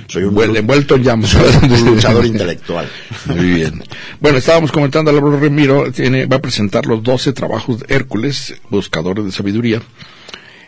[0.07, 1.33] Soy un, envuel- envuelto en llamas.
[1.35, 2.87] un luchador intelectual.
[3.25, 3.83] Muy bien.
[4.19, 9.25] Bueno, estábamos comentando, Álvaro Remiro tiene, va a presentar los 12 trabajos de Hércules, buscadores
[9.25, 9.81] de sabiduría.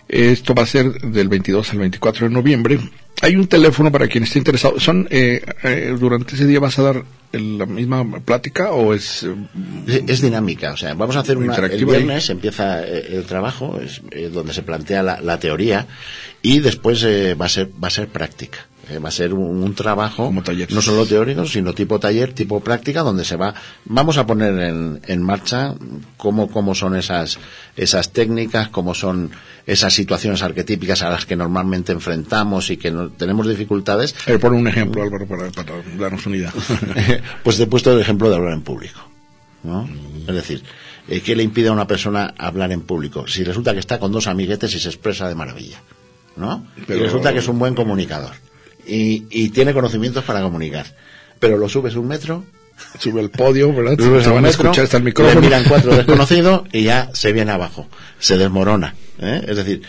[0.09, 2.79] Esto va a ser del 22 al 24 de noviembre.
[3.21, 4.79] Hay un teléfono para quien esté interesado.
[4.79, 9.23] ¿Son, eh, eh, durante ese día vas a dar el- la misma plática o es...
[9.23, 9.35] eh,
[9.87, 11.55] Es, es dinámica, o sea, vamos a hacer una.
[11.55, 11.83] El ahí.
[12.05, 15.87] viernes empieza eh, el trabajo, es eh, donde se plantea la, la teoría
[16.41, 18.59] y después eh, va a ser va a ser práctica.
[18.89, 20.31] Eh, va a ser un, un trabajo
[20.75, 23.53] no solo teórico, sino tipo taller, tipo práctica, donde se va,
[23.85, 25.73] vamos a poner en, en marcha
[26.15, 27.37] cómo, cómo son esas,
[27.75, 29.31] esas técnicas, cómo son
[29.65, 34.15] esas situaciones arquetípicas a las que normalmente enfrentamos y que no, tenemos dificultades.
[34.25, 36.53] eh, pon un ejemplo, Álvaro, para, para darnos una idea.
[37.43, 39.01] pues te he puesto el ejemplo de hablar en público.
[39.63, 39.89] ¿no?
[40.27, 40.63] Es decir,
[41.09, 43.27] eh, ¿qué le impide a una persona hablar en público?
[43.27, 45.81] Si resulta que está con dos amiguetes y se expresa de maravilla.
[46.37, 46.65] ¿no?
[46.85, 48.31] Pero- Y resulta que es un buen comunicador.
[48.87, 50.85] Y, y tiene conocimientos para comunicar.
[51.39, 52.43] Pero lo subes un metro,
[52.99, 53.97] Sube al podio, ¿verdad?
[53.97, 55.41] subes Se van a escuchar hasta el le micrófono.
[55.41, 57.87] miran cuatro desconocidos y ya se viene abajo.
[58.19, 58.93] Se desmorona.
[59.19, 59.43] ¿eh?
[59.47, 59.81] Es decir,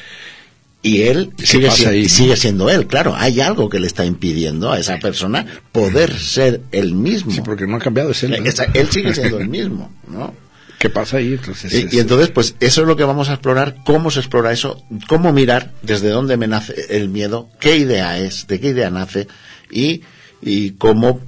[0.80, 3.14] y él ¿Qué sigue, si- sigue siendo él, claro.
[3.16, 7.30] Hay algo que le está impidiendo a esa persona poder ser el mismo.
[7.32, 8.30] Sí, porque no ha cambiado, es él.
[8.30, 8.36] ¿no?
[8.48, 10.32] Esa- él sigue siendo el mismo, ¿no?
[10.78, 11.32] ¿Qué pasa ahí?
[11.34, 14.20] Entonces, Y, es- y entonces, pues eso es lo que vamos a explorar, cómo se
[14.20, 18.68] explora eso, cómo mirar desde dónde me nace el miedo, qué idea es, de qué
[18.68, 19.26] idea nace
[19.70, 20.02] y,
[20.40, 21.20] y cómo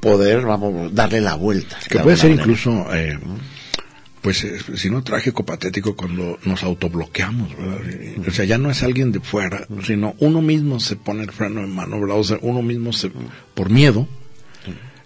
[0.00, 1.78] poder, vamos, darle la vuelta.
[1.88, 2.42] que de puede ser manera.
[2.42, 3.18] incluso, eh,
[4.20, 7.78] pues, eh, si no trágico, patético, cuando nos autobloqueamos, ¿verdad?
[8.26, 11.60] O sea, ya no es alguien de fuera, sino uno mismo se pone el freno
[11.62, 12.18] en mano, ¿verdad?
[12.18, 13.10] O sea, uno mismo se,
[13.54, 14.06] por miedo,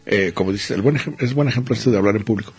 [0.07, 2.53] eh, como dice, el buen es buen ejemplo este de hablar en público.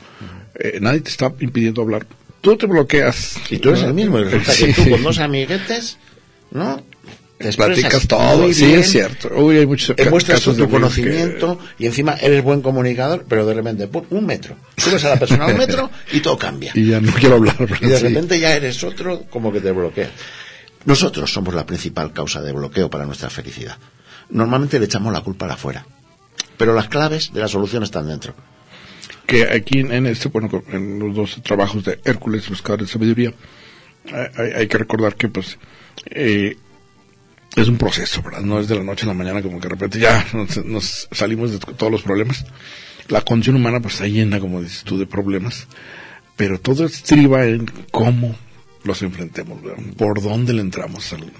[0.55, 2.05] Eh, nadie te está impidiendo hablar.
[2.41, 3.35] Tú te bloqueas.
[3.49, 5.97] Y tú eres el mismo, resulta Sí, que tú con dos amiguetes,
[6.51, 6.83] ¿no?
[7.37, 9.29] Te Platicas todo, sí, bien, es cierto.
[9.35, 12.61] Uy, hay muchos ca- Demuestras casos tu de amigos que- conocimiento y encima eres buen
[12.61, 14.05] comunicador, pero de repente, ¡pum!
[14.11, 14.55] un metro.
[14.77, 16.71] Subes a la persona a un metro y todo cambia.
[16.75, 17.55] Y ya no quiero hablar.
[17.81, 18.03] Y de Sí.
[18.07, 20.09] repente ya eres otro como que te bloquea.
[20.85, 23.77] Nosotros somos la principal causa de bloqueo para nuestra felicidad.
[24.29, 25.85] Normalmente le echamos la culpa a afuera.
[26.57, 28.35] Pero las claves de la solución están dentro.
[29.25, 33.33] Que aquí en, este, bueno, en los dos trabajos de Hércules, Buscador de Sabiduría,
[34.11, 35.57] hay, hay- hay que recordar que, pues,
[36.11, 36.57] eh,
[37.55, 38.41] es un proceso, ¿verdad?
[38.41, 41.07] No es de la noche a la mañana como que de repente ya nos, nos
[41.11, 42.45] salimos de todos los problemas.
[43.09, 45.67] La condición humana, pues, está llena, como dices tú, de problemas.
[46.35, 48.35] Pero todo estriba en cómo
[48.83, 49.83] los enfrentemos, ¿verdad?
[49.97, 51.31] Por dónde le entramos al,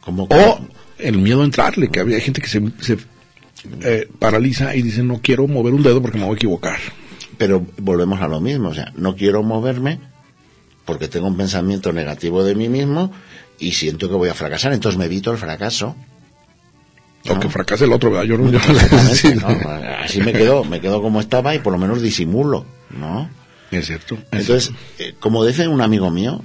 [0.00, 0.66] Como o
[0.98, 2.96] el miedo a entrarle, que había gente que se, se,
[3.82, 6.78] eh, paraliza y dice no quiero mover un dedo porque me voy a equivocar.
[7.38, 8.70] Pero volvemos a lo mismo.
[8.70, 10.00] O sea, no quiero moverme
[10.84, 13.12] porque tengo un pensamiento negativo de mí mismo
[13.58, 15.96] y siento que voy a fracasar, entonces me evito el fracaso.
[17.28, 18.24] O que fracase el otro, ¿verdad?
[18.24, 19.48] Yo no, yo no- Exactamente, sí, ¿no?
[20.04, 23.28] Así me quedo, me quedo como estaba y por lo menos disimulo, ¿no?
[23.72, 24.14] Es cierto.
[24.30, 24.64] es Entonces,
[24.96, 25.02] cierto.
[25.02, 26.40] eh, como dice un amigo mío,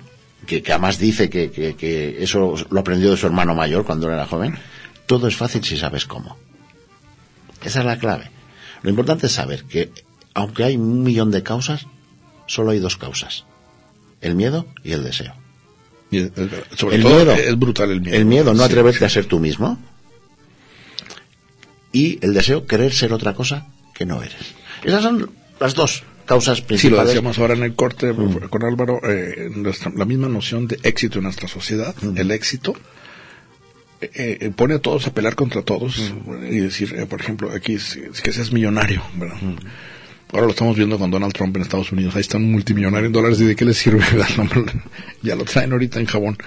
[0.47, 4.11] que, que además dice que, que- que eso lo aprendió de su hermano mayor cuando
[4.11, 4.55] era joven,
[5.05, 6.35] todo es fácil si sabes cómo.
[7.63, 8.29] Esa es la clave.
[8.83, 9.91] Lo importante es saber que,
[10.33, 11.85] aunque hay un millón de causas,
[12.47, 13.45] solo hay dos causas.
[14.21, 15.33] El miedo y el deseo.
[16.11, 16.19] Y
[16.75, 17.31] sobre el todo miedo.
[17.33, 18.15] es brutal el miedo.
[18.17, 19.05] El miedo, no atreverte sí.
[19.05, 19.79] a ser tú mismo.
[21.91, 24.35] Y el deseo, querer ser otra cosa que no eres.
[24.83, 27.07] Esas son las dos causas Sí, lo principales.
[27.07, 28.47] decíamos ahora en el corte Mm.
[28.49, 32.17] con Álvaro, eh, nuestra- la misma noción de éxito en nuestra sociedad, Mm.
[32.17, 32.73] el éxito,
[34.01, 36.45] eh, eh, pone a todos a pelear contra todos Mm.
[36.45, 39.41] y decir, eh, por ejemplo, aquí es, es que seas millonario, ¿verdad?
[39.41, 39.55] Mm.
[40.33, 43.13] Ahora lo estamos viendo con Donald Trump en Estados Unidos, ahí está un multimillonario en
[43.13, 44.03] dólares y de qué le sirve,
[45.21, 46.37] ya lo traen ahorita en jabón.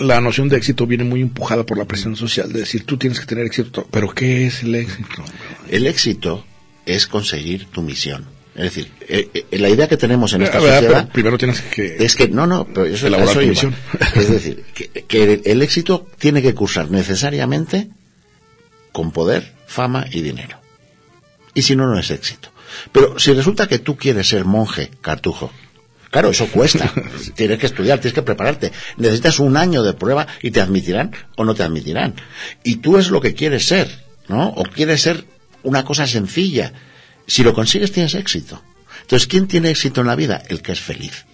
[0.00, 3.20] La noción de éxito viene muy empujada por la presión social de decir, tú tienes
[3.20, 5.24] que tener éxito, pero ¿qué es el éxito?
[5.70, 6.44] El éxito
[6.84, 8.26] es conseguir tu misión.
[8.54, 10.80] Es decir, eh, eh, la idea que tenemos en esta Ah, ¿verdad?
[10.80, 11.96] sociedad primero tienes que...
[11.98, 13.50] es que, no, no, pero eso, Elaborar eso tu iba.
[13.50, 13.74] misión.
[14.14, 17.88] Es decir, que, que el, el éxito tiene que cursar necesariamente
[18.92, 20.60] con poder, fama y dinero.
[21.52, 22.50] Y si no, no es éxito.
[22.92, 25.50] Pero si resulta que tú quieres ser monje, cartujo,
[26.12, 26.92] claro, eso cuesta.
[27.34, 28.70] tienes que estudiar, tienes que prepararte.
[28.98, 32.14] Necesitas un año de prueba y te admitirán o no te admitirán.
[32.62, 33.88] Y tú es lo que quieres ser,
[34.28, 34.48] ¿no?
[34.50, 35.24] O quieres ser
[35.64, 36.72] una cosa sencilla.
[37.26, 38.62] Si lo consigues, tienes éxito.
[39.02, 40.42] Entonces, ¿quién tiene éxito en la vida?
[40.48, 41.24] El que es feliz.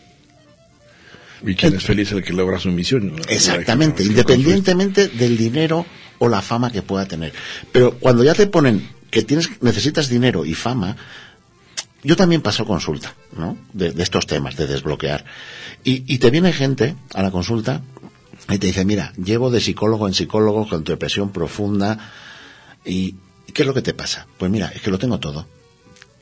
[1.44, 3.14] Y quien es feliz es el que logra su misión.
[3.28, 5.86] Exactamente, que independientemente del dinero
[6.18, 7.32] o la fama que pueda tener.
[7.72, 10.96] Pero cuando ya te ponen que tienes, necesitas dinero y fama,
[12.02, 13.56] yo también paso consulta, ¿no?
[13.72, 15.24] De, de estos temas, de desbloquear.
[15.84, 17.82] Y, y te viene gente a la consulta
[18.48, 22.12] y te dice, mira, llevo de psicólogo en psicólogo con tu depresión profunda
[22.84, 23.14] y
[23.52, 24.26] ¿qué es lo que te pasa?
[24.38, 25.46] Pues mira, es que lo tengo todo.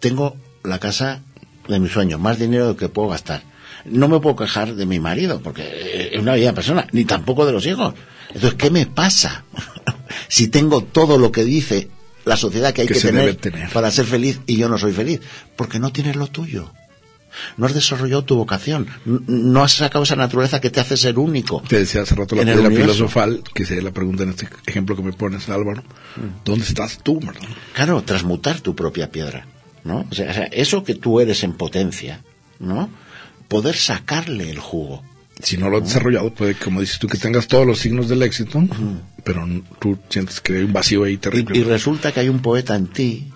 [0.01, 1.23] Tengo la casa
[1.69, 3.43] de mis sueños, más dinero del que puedo gastar.
[3.85, 7.53] No me puedo quejar de mi marido, porque es una bella persona, ni tampoco de
[7.53, 7.95] los hijos.
[8.29, 9.45] Entonces, ¿qué me pasa?
[10.29, 11.89] si tengo todo lo que dice
[12.25, 13.71] la sociedad que hay Que tener, tener.
[13.71, 15.21] para ser feliz y yo no soy feliz,
[15.57, 16.73] porque no tienes lo tuyo.
[17.57, 21.63] No has desarrollado tu vocación, no has sacado esa naturaleza que te hace ser único.
[21.69, 25.03] Te decía hace rato la piedra filosofal, que sería la pregunta en este ejemplo que
[25.03, 25.83] me pones, Álvaro.
[26.17, 26.45] Mm.
[26.45, 27.49] ¿Dónde estás tú, verdad?
[27.75, 29.47] Claro, transmutar tu propia piedra,
[29.85, 30.07] ¿no?
[30.11, 32.23] O sea, eso que tú eres en potencia,
[32.59, 32.89] ¿no?
[33.49, 35.03] Poder sacarle el jugo.
[35.43, 38.23] Si no lo has desarrollado, puede, como dices tú, que tengas todos los signos del
[38.23, 38.61] éxito,
[39.25, 41.57] pero n- tú sientes que hay un vacío ahí terrible.
[41.57, 43.31] Y, y resulta que hay un poeta en ti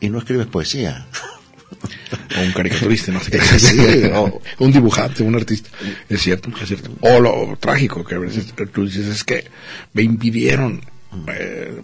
[0.00, 1.06] y no escribes poesía.
[2.36, 3.38] o un caricaturista, no sé qué.
[3.58, 3.78] Sí,
[4.14, 5.70] o- un dibujante, un artista.
[6.08, 6.90] Es cierto, es cierto.
[7.00, 9.44] O lo trágico que a veces tú dices es que
[9.92, 10.80] me impidieron
[11.28, 11.80] eh,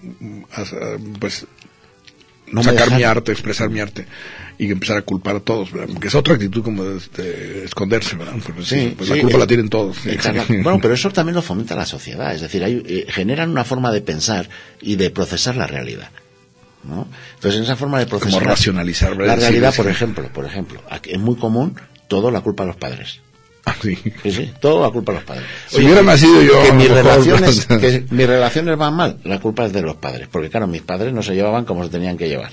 [1.20, 1.46] pues
[2.52, 4.06] No sacar mi arte, expresar mi arte
[4.58, 5.88] y empezar a culpar a todos, ¿verdad?
[5.92, 8.34] Porque es otra actitud como de, de esconderse, ¿verdad?
[8.44, 10.04] Porque sí, pues la culpa la tienen todos.
[10.06, 10.44] exacto.
[10.62, 12.34] Bueno, pero eso también lo fomenta la sociedad.
[12.34, 16.10] Es decir, hay, eh, generan una forma de pensar y de procesar la realidad.
[16.84, 17.08] ¿no?
[17.34, 19.36] Entonces, en esa forma de procesar Como racionalizar, ¿verdad?
[19.36, 19.78] la realidad, sí.
[19.78, 23.20] por ejemplo, por ejemplo, es muy común todo la culpa a los padres.
[23.64, 23.96] Ah, sí.
[24.22, 25.44] Sí, sí, todo la culpa a los padres.
[25.68, 29.38] Si hubiera nacido yo, que mis mejor, relaciones, pues, que mis relaciones van mal, la
[29.38, 32.16] culpa es de los padres, porque claro, mis padres no se llevaban como se tenían
[32.16, 32.52] que llevar.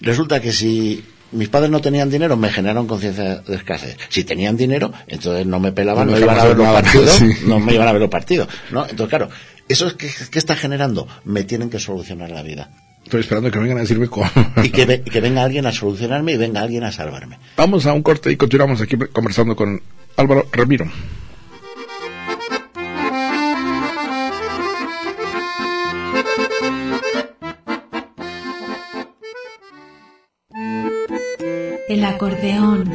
[0.00, 3.96] Resulta que si mis padres no tenían dinero, me generaron conciencia de escasez.
[4.08, 7.32] Si tenían dinero, entonces no me pelaban, No iban a ver los partidos, sí.
[7.46, 8.82] no me iban a ver los partidos, ¿no?
[8.82, 9.28] Entonces claro,
[9.68, 11.06] eso es que, ¿qué está generando?
[11.24, 12.70] Me tienen que solucionar la vida.
[13.04, 14.26] Estoy esperando que vengan a decirme cómo.
[14.62, 17.38] Y que, ve- que venga alguien a solucionarme y venga alguien a salvarme.
[17.56, 19.82] Vamos a un corte y continuamos aquí conversando con
[20.16, 20.86] Álvaro Ramiro.
[31.88, 32.94] El acordeón.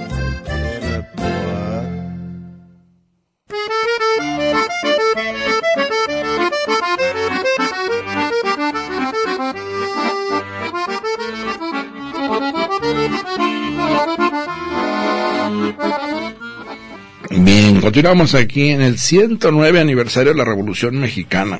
[17.91, 21.59] Continuamos aquí en el 109 aniversario de la Revolución Mexicana.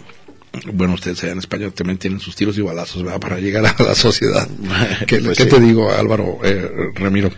[0.71, 3.19] Bueno, ustedes allá en España también tienen sus tiros y balazos, ¿verdad?
[3.19, 4.47] Para llegar a la sociedad.
[5.07, 5.49] ¿Qué, Pues qué sí.
[5.49, 7.29] te digo, Álvaro, eh, Ramiro?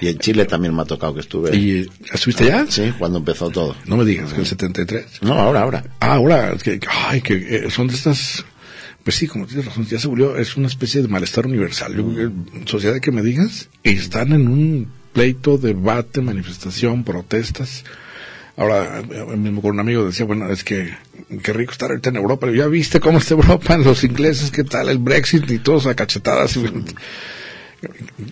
[0.00, 1.56] Y en Chile también me ha tocado que estuve.
[1.56, 2.66] ¿Y eh, estuviste allá?
[2.68, 3.74] Sí, cuando empezó todo.
[3.86, 5.22] No me digas que el 73.
[5.22, 5.84] No, ahora, ahora.
[5.98, 8.44] Ah, ahora, es que, ay, que eh, son de estas,
[9.02, 11.92] pues sí, como tienes razón, ya se volvió, es una especie de malestar universal.
[11.96, 12.30] Yo
[12.66, 17.82] sociedad que me digas, están en un pleito, debate, manifestación, protestas.
[18.58, 20.92] Ahora, eh, mismo con un amigo decía, bueno, es que
[21.44, 22.48] qué rico estar ahorita en Europa.
[22.50, 26.56] Ya viste cómo está Europa, los ingleses, qué tal, el Brexit y todos a cachetadas.
[26.56, 26.64] y-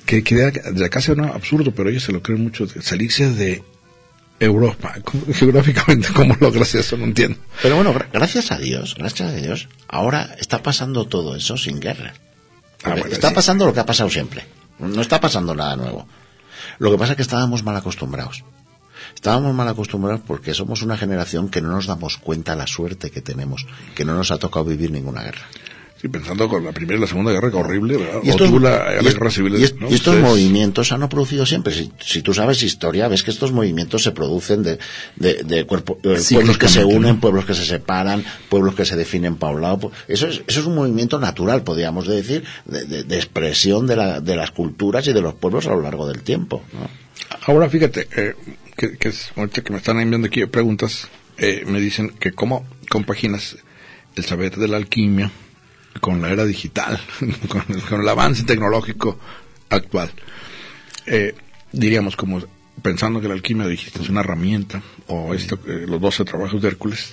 [0.05, 3.31] que, que de, de acá sea no, absurdo, pero ellos se lo creen mucho, salirse
[3.31, 3.63] de
[4.41, 4.95] Europa.
[5.05, 6.97] ¿Cómo- geográficamente, ¿cómo logras eso?
[6.97, 7.39] No entiendo.
[7.63, 11.79] Pero bueno, gra- gracias a Dios, gracias a Dios, ahora está pasando todo eso sin
[11.79, 12.15] guerra.
[12.83, 13.35] Ah, bueno, está sí.
[13.35, 14.45] pasando lo que ha pasado siempre.
[14.81, 16.07] No está pasando nada nuevo.
[16.79, 18.45] Lo que pasa es que estábamos mal acostumbrados.
[19.15, 23.21] Estábamos mal acostumbrados porque somos una generación que no nos damos cuenta la suerte que
[23.21, 25.47] tenemos, que no nos ha tocado vivir ninguna guerra.
[25.99, 28.21] Sí, pensando con la Primera y la Segunda Guerra, que horrible, ¿verdad?
[28.23, 29.55] Y estos, tuvo la, la y es- guerra civil.
[29.57, 29.89] y es- ¿no?
[29.89, 31.73] y estos Ustedes- movimientos se han producido siempre.
[31.73, 34.79] Si, si tú sabes historia, ves que estos movimientos se producen de,
[35.17, 37.21] de, de cuerpo- eh, pueblos que se unen, ¿no?
[37.21, 39.91] pueblos que se separan, pueblos que se definen para un lado.
[40.07, 44.21] Eso es, eso es un movimiento natural, podríamos decir, de, de- de expresión de, la-
[44.21, 46.63] de las culturas y de los pueblos a lo largo del tiempo.
[46.75, 46.91] ¿no?
[47.47, 48.35] Ahora fíjate, eh,
[48.77, 51.09] que, que es, ahorita que me están enviando aquí preguntas,
[51.39, 53.57] eh, me dicen que cómo compaginas
[54.17, 55.31] el saber de la alquimia
[56.01, 57.01] con la era digital,
[57.49, 59.19] con, el- con el avance tecnológico
[59.71, 60.11] actual.
[61.07, 61.35] Eh,
[61.73, 62.43] diríamos como
[62.83, 66.69] pensando que la alquimia dijiste es una herramienta o esto eh, los 12 trabajos de
[66.69, 67.13] Hércules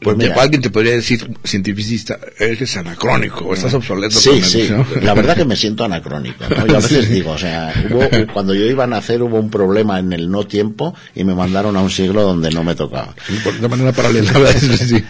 [0.00, 0.40] Pues de mira.
[0.42, 4.68] alguien te podría decir cientificista eres anacrónico estás obsoleto Sí, con sí.
[4.70, 4.86] ¿no?
[5.02, 6.44] La verdad que me siento anacrónico.
[6.48, 6.66] ¿no?
[6.68, 7.14] Yo a veces Sí.
[7.14, 10.46] digo, o sea, hubo- cuando yo iba a nacer hubo un problema en el no
[10.46, 13.14] tiempo y me mandaron a un siglo donde no me tocaba.
[13.60, 14.32] De manera paralela.
[14.52, 15.04] Sí, sí.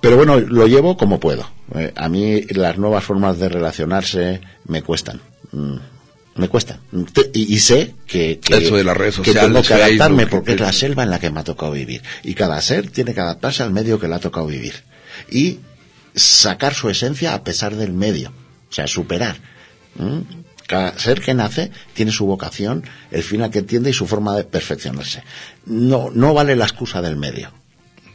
[0.00, 1.48] Pero bueno, lo llevo como puedo.
[1.76, 5.20] Eh, a mí las nuevas formas de relacionarse me cuestan.
[6.38, 6.80] Me cuestan.
[7.12, 10.22] Te- Y, y sé que, que, Eso de las redes que sociales, tengo que adaptarme
[10.22, 12.02] Facebook, porque es la selva en la que me ha tocado vivir.
[12.22, 14.74] Y cada ser tiene que adaptarse al medio que le ha tocado vivir.
[15.30, 15.58] Y
[16.14, 18.32] sacar su esencia a pesar del medio.
[18.70, 19.36] O sea, superar.
[19.96, 20.20] ¿Mm?
[20.66, 24.36] Cada ser que nace tiene su vocación, el fin al que entiende y su forma
[24.36, 25.22] de perfeccionarse.
[25.66, 27.50] No, no vale la excusa del medio.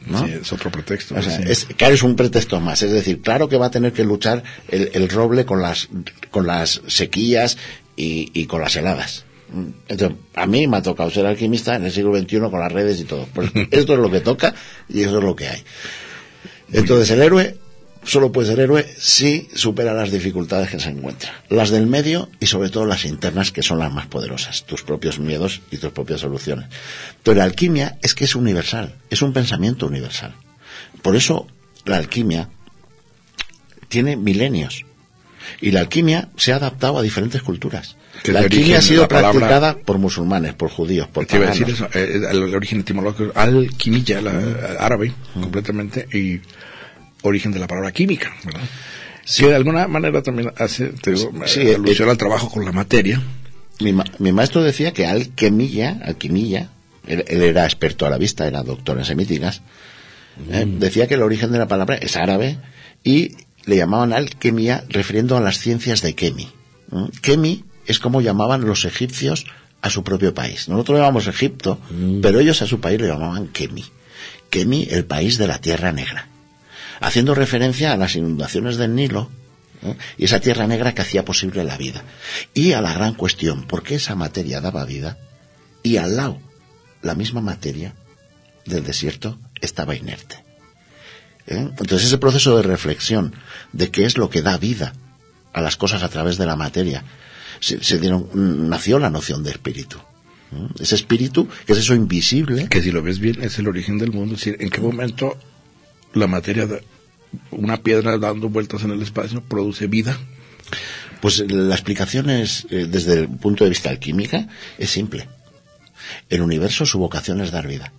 [0.06, 0.24] ¿no?
[0.26, 1.14] Sí, es otro pretexto.
[1.16, 1.42] O sea, sí.
[1.46, 2.82] es, claro, es un pretexto más.
[2.82, 5.88] Es decir, claro que va a tener que luchar el, el roble con las,
[6.30, 7.56] con las sequías
[7.96, 9.24] y, y con las heladas.
[9.88, 13.00] Entonces, a mí me ha tocado ser alquimista en el siglo XXI con las redes
[13.00, 13.28] y todo.
[13.32, 14.54] Pues esto es lo que toca
[14.88, 15.62] y eso es lo que hay.
[16.72, 17.58] Entonces, el héroe
[18.04, 21.42] solo puede ser héroe si supera las dificultades que se encuentra.
[21.48, 24.64] Las del medio y sobre todo las internas que son las más poderosas.
[24.64, 26.66] Tus propios miedos y tus propias soluciones.
[27.22, 28.96] Pero la alquimia es que es universal.
[29.10, 30.34] Es un pensamiento universal.
[31.02, 31.46] Por eso
[31.84, 32.48] la alquimia
[33.88, 34.84] tiene milenios.
[35.60, 37.96] Y la alquimia se ha adaptado a diferentes culturas.
[38.24, 41.68] La alquimia ha sido palabra- practicada por musulmanes, por judíos, por Te iba a decir
[41.68, 46.40] eso, eh, el, el origen etimológico, alquimilla, la, árabe, completamente, y
[47.22, 48.60] origen de la palabra química, ¿verdad?
[49.36, 52.64] Que de alguna manera también hace, te digo, Sí, eh, eh, alusión al trabajo con
[52.64, 53.20] la materia.
[53.80, 56.68] Mi, ma- mi maestro decía que alquimilla, alquimilla,
[57.06, 59.62] él, él era experto a la vista, era doctor en semíticas,
[60.50, 60.64] ¿eh?
[60.68, 62.58] decía que el origen de la palabra es árabe
[63.02, 63.32] y
[63.66, 66.44] le llamaban alquimia refiriendo a las ciencias de Kemi.
[66.44, 67.10] ¿eh?
[67.20, 69.46] Kemi es como llamaban los egipcios
[69.82, 70.68] a su propio país.
[70.68, 71.78] Nosotros llamamos Egipto,
[72.22, 73.84] pero ellos a su país le llamaban Kemi.
[74.48, 76.28] Kemi, el país de la tierra negra.
[77.00, 79.30] Haciendo referencia a las inundaciones del Nilo,
[79.82, 79.96] ¿eh?
[80.16, 82.02] y esa tierra negra que hacía posible la vida.
[82.54, 85.18] Y a la gran cuestión, ¿por qué esa materia daba vida?
[85.82, 86.38] Y al lado,
[87.02, 87.94] la misma materia
[88.64, 90.43] del desierto estaba inerte.
[91.46, 91.56] ¿Eh?
[91.56, 93.34] Entonces ese proceso de reflexión
[93.72, 94.94] de qué es lo que da vida
[95.52, 97.04] a las cosas a través de la materia,
[97.60, 99.98] se, se dieron, mm, nació la noción de espíritu.
[100.52, 100.68] ¿eh?
[100.80, 104.12] Ese espíritu, que es eso invisible, Que si lo ves bien, es el origen del
[104.12, 104.34] mundo.
[104.34, 105.38] Es decir, en qué momento
[106.14, 106.82] la materia, de
[107.50, 110.16] una piedra dando vueltas en el espacio, produce vida.
[111.20, 115.28] Pues la explicación es, eh, desde el punto de vista alquímica, es simple.
[116.28, 117.92] El universo, su vocación es dar vida.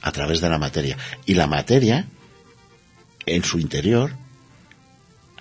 [0.00, 0.96] A través de la materia.
[1.26, 2.08] Y la materia,
[3.26, 4.12] en su interior,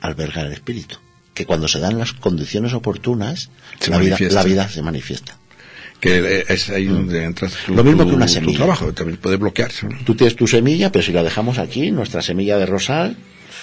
[0.02, 0.98] alberga el espíritu.
[1.34, 3.50] Que cuando se dan las condiciones oportunas,
[3.88, 5.38] la vida, la vida se manifiesta.
[6.00, 7.54] Que eh, es ahí donde entras.
[7.66, 7.76] tu- Mm.
[7.78, 8.58] Lo mismo tu- que una tu semilla.
[8.58, 9.88] trabajo también puede bloquearse.
[9.88, 9.98] ¿no?
[10.04, 13.18] Tú tienes tu semilla, pero si la dejamos aquí, nuestra semilla de rosal,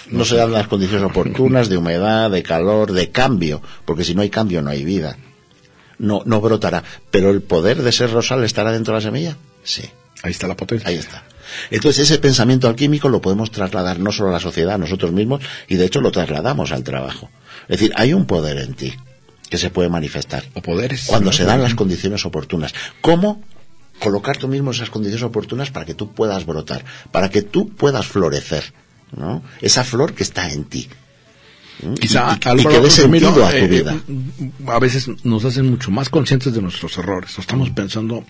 [0.09, 4.21] no se dan las condiciones oportunas de humedad, de calor, de cambio, porque si no
[4.21, 5.17] hay cambio no hay vida.
[5.99, 6.81] no, no brotará.
[7.11, 9.35] Pero el poder de ser rosal estará dentro de la semilla.
[9.65, 9.83] Sí.
[10.23, 10.87] Ahí está la potencia.
[10.87, 11.25] Ahí está.
[11.71, 15.41] Entonces ese pensamiento alquímico lo podemos trasladar no solo a la sociedad, a nosotros mismos,
[15.67, 17.29] y de hecho lo trasladamos al trabajo.
[17.63, 18.93] Es decir, hay un poder en ti
[19.49, 20.45] que se puede manifestar.
[20.53, 21.05] O poderes.
[21.07, 21.35] Cuando ¿no?
[21.35, 22.73] se dan las condiciones oportunas.
[23.01, 23.43] ¿Cómo?
[23.99, 28.07] Colocar tú mismo esas condiciones oportunas para que tú puedas brotar, para que tú puedas
[28.07, 28.73] florecer.
[29.15, 29.43] ¿no?
[29.61, 30.87] Esa flor que está en ti.
[31.81, 31.93] ¿Mm?
[31.95, 33.95] Quizá y, que dé sentido a tu eh, vida.
[34.67, 37.37] a veces nos hacen mucho más conscientes de nuestros errores.
[37.39, 38.23] Estamos pensando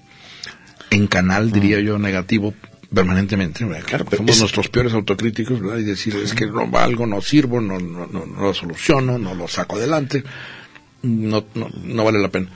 [0.89, 2.53] en canal, diría yo, negativo
[2.93, 3.65] permanentemente.
[3.85, 5.77] Claro, pero Somos es- nuestros peores autocríticos ¿verdad?
[5.77, 9.33] y decir es que no valgo, no sirvo, no, no, no, no lo soluciono, no
[9.35, 10.23] lo saco adelante,
[11.03, 12.49] no, no, no vale la pena.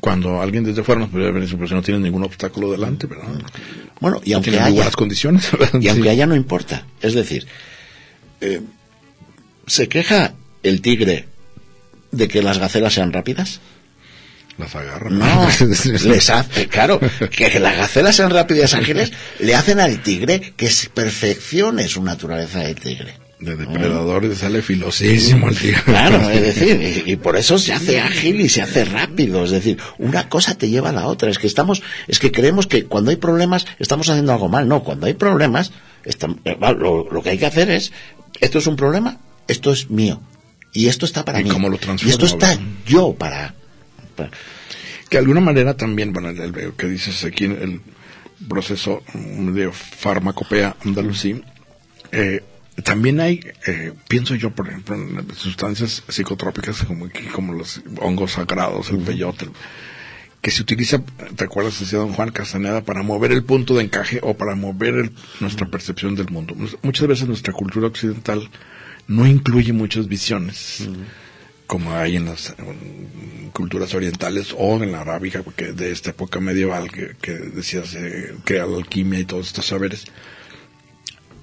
[0.00, 3.28] Cuando alguien desde fuera nos decir, pues no tiene ningún obstáculo delante, ¿verdad?
[4.00, 5.50] Bueno, y No aunque haya, buenas condiciones.
[5.52, 5.78] ¿verdad?
[5.80, 6.86] y aunque haya no importa.
[7.02, 7.46] Es decir,
[8.40, 8.62] eh,
[9.66, 10.32] ¿se queja
[10.62, 11.26] el tigre
[12.12, 13.60] de que las gacelas sean rápidas?
[14.58, 15.18] Las agarran.
[15.18, 15.48] No,
[16.04, 20.90] les hace, claro, que, las gacelas sean rápidas ágiles le hacen al tigre que se
[20.90, 23.14] perfeccione su naturaleza de tigre.
[23.38, 25.78] De depredadores sale filosísimo el tío.
[25.86, 29.44] Claro, es decir, y, y por eso se hace ágil y se hace rápido.
[29.44, 31.30] Es decir, una cosa te lleva a la otra.
[31.30, 34.68] Es que estamos, es que creemos que cuando hay problemas estamos haciendo algo mal.
[34.68, 35.72] No, cuando hay problemas,
[36.04, 37.92] eh, lo, lo que hay que hacer es,
[38.40, 40.20] esto es un problema, esto es mío.
[40.72, 41.50] Y esto está para ¿Y mí.
[41.50, 43.54] cómo lo y esto está yo para,
[45.08, 47.80] que de alguna manera también, bueno, el, el que dices aquí, el
[48.48, 51.42] proceso mm, de farmacopea andalusí,
[52.12, 52.42] eh,
[52.84, 58.90] también hay, eh, pienso yo, por ejemplo, en sustancias psicotrópicas como, como los hongos sagrados,
[58.90, 59.48] el peyote,
[60.40, 61.02] que se utiliza,
[61.36, 61.78] ¿te acuerdas?
[61.80, 65.66] Decía don Juan Castaneda, para mover el punto de encaje o para mover el- nuestra
[65.66, 66.54] percepción del mundo.
[66.82, 68.48] Muchas veces nuestra cultura occidental
[69.06, 70.88] no incluye muchas visiones
[71.70, 76.40] como hay en las en culturas orientales o en la arábiga, que de esta época
[76.40, 80.04] medieval que, que decías eh, crea la alquimia y todos estos saberes.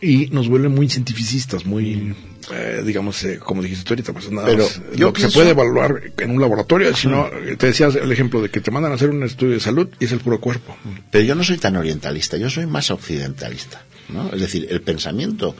[0.02, 2.14] Y nos vuelve muy cientificistas, muy,
[2.52, 5.32] eh, digamos, eh, como dijiste tú ahorita, pues nada Pero más, yo lo que pienso-
[5.32, 8.70] se puede evaluar en un laboratorio, sino, eh, te decías el ejemplo de que te
[8.70, 10.76] mandan a hacer un estudio de salud y es el puro cuerpo.
[11.12, 13.84] Pero yo no soy tan orientalista, yo soy más occidentalista.
[14.10, 14.32] ¿no?
[14.34, 15.56] Es decir, el pensamiento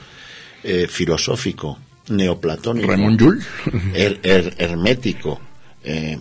[0.62, 1.78] eh, filosófico
[2.10, 2.88] neoplatónico,
[3.18, 3.40] Joule.
[3.94, 5.40] her- her- hermético,
[5.84, 6.18] eh,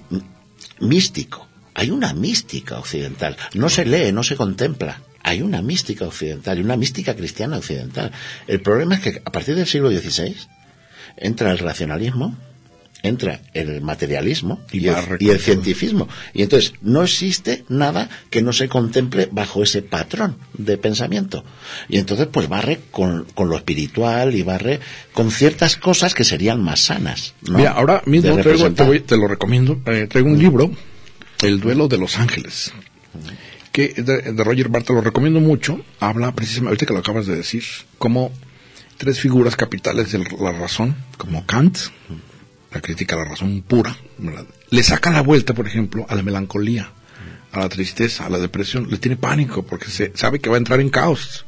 [0.80, 1.48] místico.
[1.74, 3.38] Hay una mística occidental.
[3.54, 5.02] No se lee, no se contempla.
[5.24, 8.12] Hay una mística occidental y una mística cristiana occidental.
[8.48, 10.36] El problema es que a partir del siglo XVI
[11.18, 12.38] entra el racionalismo,
[13.04, 16.08] entra el materialismo Y y, el, y el cientificismo.
[16.34, 21.44] Y entonces no existe nada que no se contemple bajo ese patrón de pensamiento.
[21.90, 24.80] Y entonces pues barre con, con lo espiritual y barre
[25.14, 27.34] con ciertas cosas que serían más sanas.
[27.44, 27.58] ¿no?
[27.60, 30.72] Mira, ahora mismo traigo, te, voy- te lo recomiendo, eh, traigo un libro,
[31.44, 32.74] El duelo de los ángeles,
[33.72, 37.28] que de, de Roger Barth, te lo recomiendo mucho, habla precisamente, ahorita que lo acabas
[37.28, 37.64] de decir,
[38.00, 38.32] como
[38.98, 41.78] tres figuras capitales de la razón, como Kant,
[42.72, 44.46] la crítica a la razón pura, ¿verdad?
[44.70, 46.92] le saca la vuelta, por ejemplo, a la melancolía,
[47.52, 50.60] a la tristeza, a la depresión, le tiene pánico porque se sabe que va a
[50.60, 51.46] entrar en caos.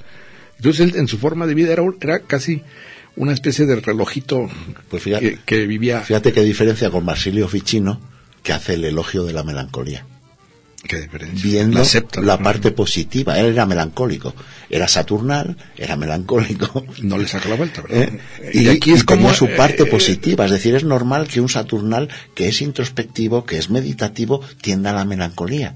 [0.58, 2.62] Entonces él en su forma de vida era, era casi
[3.16, 4.50] una especie de relojito
[4.90, 5.36] Pues fíjate.
[5.36, 8.00] que, que vivía Fíjate qué diferencia con Marsilio Ficino,
[8.44, 10.06] que hace el elogio de la melancolía.
[10.88, 11.84] Qué Viendo
[12.22, 13.38] La parte positiva.
[13.40, 14.34] Él era melancólico.
[14.70, 16.86] Era saturnal, era melancólico.
[17.02, 18.14] no le saca la vuelta ¿verdad?
[18.42, 18.52] ¿Eh?
[18.54, 20.46] Y, aquí es y tenía como su parte eh, positiva.
[20.46, 24.94] Es decir, es normal que un Saturnal que es introspectivo, que es meditativo, tienda a
[24.94, 25.76] la melancolía.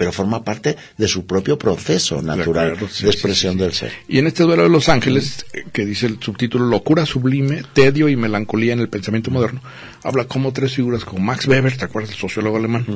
[0.00, 3.62] Pero forma parte de su propio proceso natural sí, de expresión sí, sí.
[3.64, 3.92] del ser.
[4.08, 5.44] Y en este duelo de los ángeles,
[5.74, 9.60] que dice el subtítulo Locura sublime, tedio y melancolía en el pensamiento moderno,
[10.02, 12.12] habla como tres figuras como Max Weber, ¿te acuerdas?
[12.12, 12.86] El sociólogo alemán,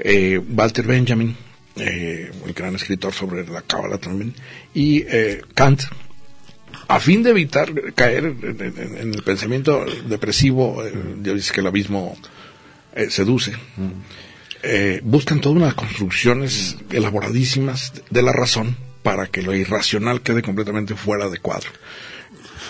[0.00, 1.36] eh, Walter Benjamin,
[1.76, 4.34] eh, el gran escritor sobre la cábala también,
[4.74, 5.82] y eh, Kant,
[6.88, 10.92] a fin de evitar caer en, en- en el pensamiento depresivo, eh,
[11.22, 12.16] ya dice que el abismo
[12.96, 13.52] eh, seduce.
[14.62, 20.94] Eh, buscan todas unas construcciones elaboradísimas de la razón para que lo irracional quede completamente
[20.94, 21.70] fuera de cuadro.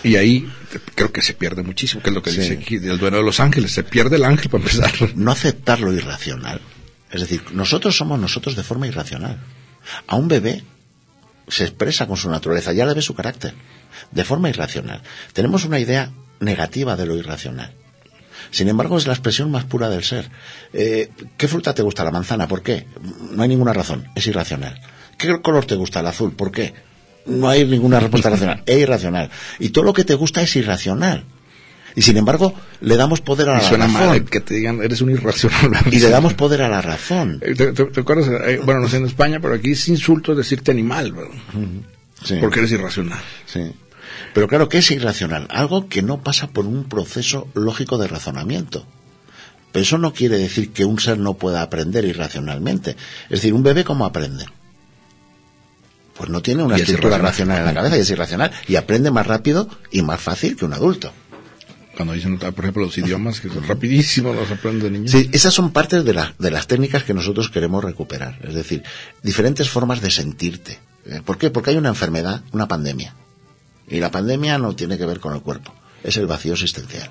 [0.05, 2.41] Y ahí te- creo que se pierde muchísimo, que es lo que Sí.
[2.41, 3.73] dice aquí del duelo de los ángeles.
[3.73, 4.93] Se pierde el ángel para empezar.
[5.17, 6.61] No aceptar lo irracional.
[7.11, 9.39] Es decir, nosotros somos nosotros de forma irracional.
[10.07, 10.63] A un bebé
[11.49, 13.55] se expresa con su naturaleza, ya le ve su carácter,
[14.13, 15.03] de forma irracional.
[15.33, 17.73] Tenemos una idea negativa de lo irracional.
[18.51, 20.31] Sin embargo, es la expresión más pura del ser.
[20.73, 22.05] Eh, ¿Qué fruta te gusta?
[22.05, 22.49] La manzana.
[22.49, 22.87] ¿Por qué?
[23.33, 24.09] No hay ninguna razón.
[24.15, 24.81] Es irracional.
[25.17, 26.01] ¿Qué color te gusta?
[26.01, 26.33] El azul.
[26.33, 26.73] ¿Por qué?
[27.27, 28.63] No hay ninguna respuesta racional.
[28.67, 29.31] Es irracional.
[29.59, 31.25] Y todo lo que te gusta es irracional.
[31.97, 34.07] Y sin embargo, le damos poder a Y la suena razón.
[34.09, 35.83] mal que te digan, eres un irracional.
[35.91, 37.39] Y le damos poder a la razón.
[37.43, 38.29] Eh, ¿Te, te- te acuerdas?
[38.47, 41.35] Eh, bueno, no sé en España, pero aquí es insulto decirte animal, ¿verdad?
[42.25, 42.37] Sí.
[42.41, 43.19] porque eres irracional.
[43.47, 43.61] Sí.
[44.35, 45.47] Pero claro, ¿qué es irracional?
[45.51, 48.87] Algo que no pasa por un proceso lógico de razonamiento.
[49.73, 52.93] Pero eso no quiere decir que un ser no pueda aprender irracionalmente.
[53.25, 54.47] Es decir, un bebé cómo aprende.
[56.17, 57.59] Pues no tiene una es estructura irracional.
[57.59, 60.65] racional en la cabeza y es irracional y aprende más rápido y más fácil que
[60.65, 61.13] un adulto.
[61.97, 65.11] Cuando dicen, por ejemplo, los idiomas, que son rapidísimos, los aprenden de niños.
[65.11, 68.39] Sí, esas son partes de, la- de las técnicas que nosotros queremos recuperar.
[68.45, 68.83] Es decir,
[69.23, 70.79] diferentes formas de sentirte.
[71.07, 71.51] Eh, ¿Por qué?
[71.51, 73.15] Porque hay una enfermedad, una pandemia.
[73.89, 75.73] Y la pandemia no tiene que ver con el cuerpo,
[76.03, 77.11] es el vacío existencial.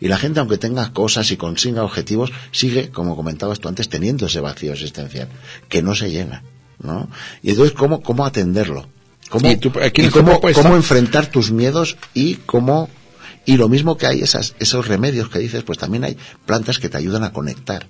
[0.00, 4.26] Y la gente, aunque tenga cosas y consiga objetivos, sigue, como comentabas tú antes, teniendo
[4.26, 5.28] ese vacío existencial,
[5.68, 6.42] que no se llena.
[6.82, 7.08] ¿no?
[7.42, 8.88] Y entonces, ¿cómo, cómo atenderlo?
[9.28, 12.88] ¿Cómo, Y tú, aquí y en esta cómo, cómo enfrentar tus miedos y cómo...
[13.46, 16.88] Y lo mismo que hay esas, esos remedios que dices, pues también hay plantas que
[16.88, 17.86] te ayudan a conectar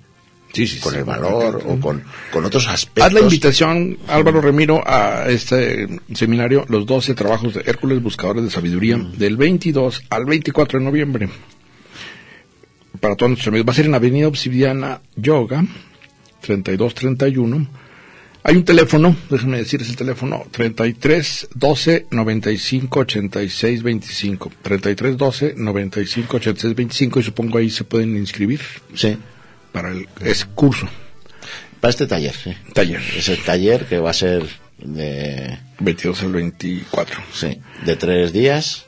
[0.55, 0.99] Sí, sí, con sí.
[0.99, 2.01] el valor o con,
[2.31, 3.03] con otros aspectos.
[3.03, 8.49] Haz la invitación, Álvaro Remiro, a este seminario, los 12 trabajos de Hércules Buscadores de
[8.49, 11.29] Sabiduría, del 22 al 24 de noviembre.
[13.01, 13.67] Para todos nuestros amigos.
[13.67, 15.65] Va a ser en Avenida Obsidiana Yoga,
[16.39, 17.67] 3231.
[18.47, 24.51] Hay un teléfono, déjenme decirles el teléfono, 33 12 95 86 25.
[24.61, 28.61] 33 12 95 86 25 y supongo ahí se pueden inscribir
[28.93, 29.17] Sí,
[29.75, 30.87] para el ese curso,
[31.81, 32.55] para este taller, sí.
[32.73, 33.01] taller.
[33.17, 34.43] Ese taller que va a ser
[34.77, 37.21] de, 22 al 24.
[37.33, 38.85] sí, de tres días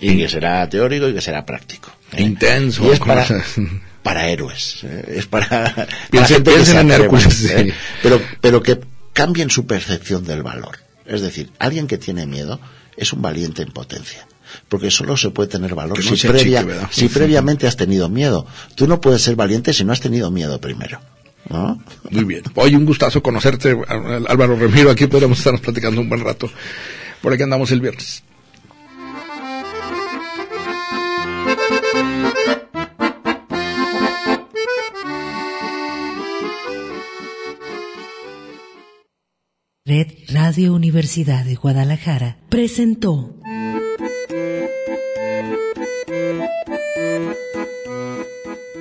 [0.00, 1.92] y que será teórico y que será práctico.
[2.12, 2.22] ¿eh?
[2.22, 2.84] Intenso.
[2.86, 3.26] Y es para,
[4.02, 5.04] para héroes, ¿eh?
[5.18, 7.48] es para, para Piensen- que piensen se en Hércules, sí.
[7.50, 7.74] ¿eh?
[8.02, 8.80] pero, pero que
[9.12, 10.78] cambien su percepción del valor.
[11.04, 12.58] Es decir, alguien que tiene miedo
[12.96, 14.26] es un valiente en potencia.
[14.68, 16.88] Porque solo se puede tener valor si, sea previa- chique, ¿verdad?
[16.90, 18.46] si previamente has tenido miedo.
[18.74, 21.00] Tú no puedes ser valiente si no has tenido miedo primero.
[21.48, 21.80] ¿no?
[22.10, 22.42] Muy bien.
[22.56, 24.90] Hoy un gustazo conocerte, Álvaro Remiro.
[24.90, 26.50] Aquí podríamos estarnos platicando un buen rato.
[27.22, 28.22] Por aquí andamos el viernes.
[39.84, 43.35] Red Radio Universidad de Guadalajara presentó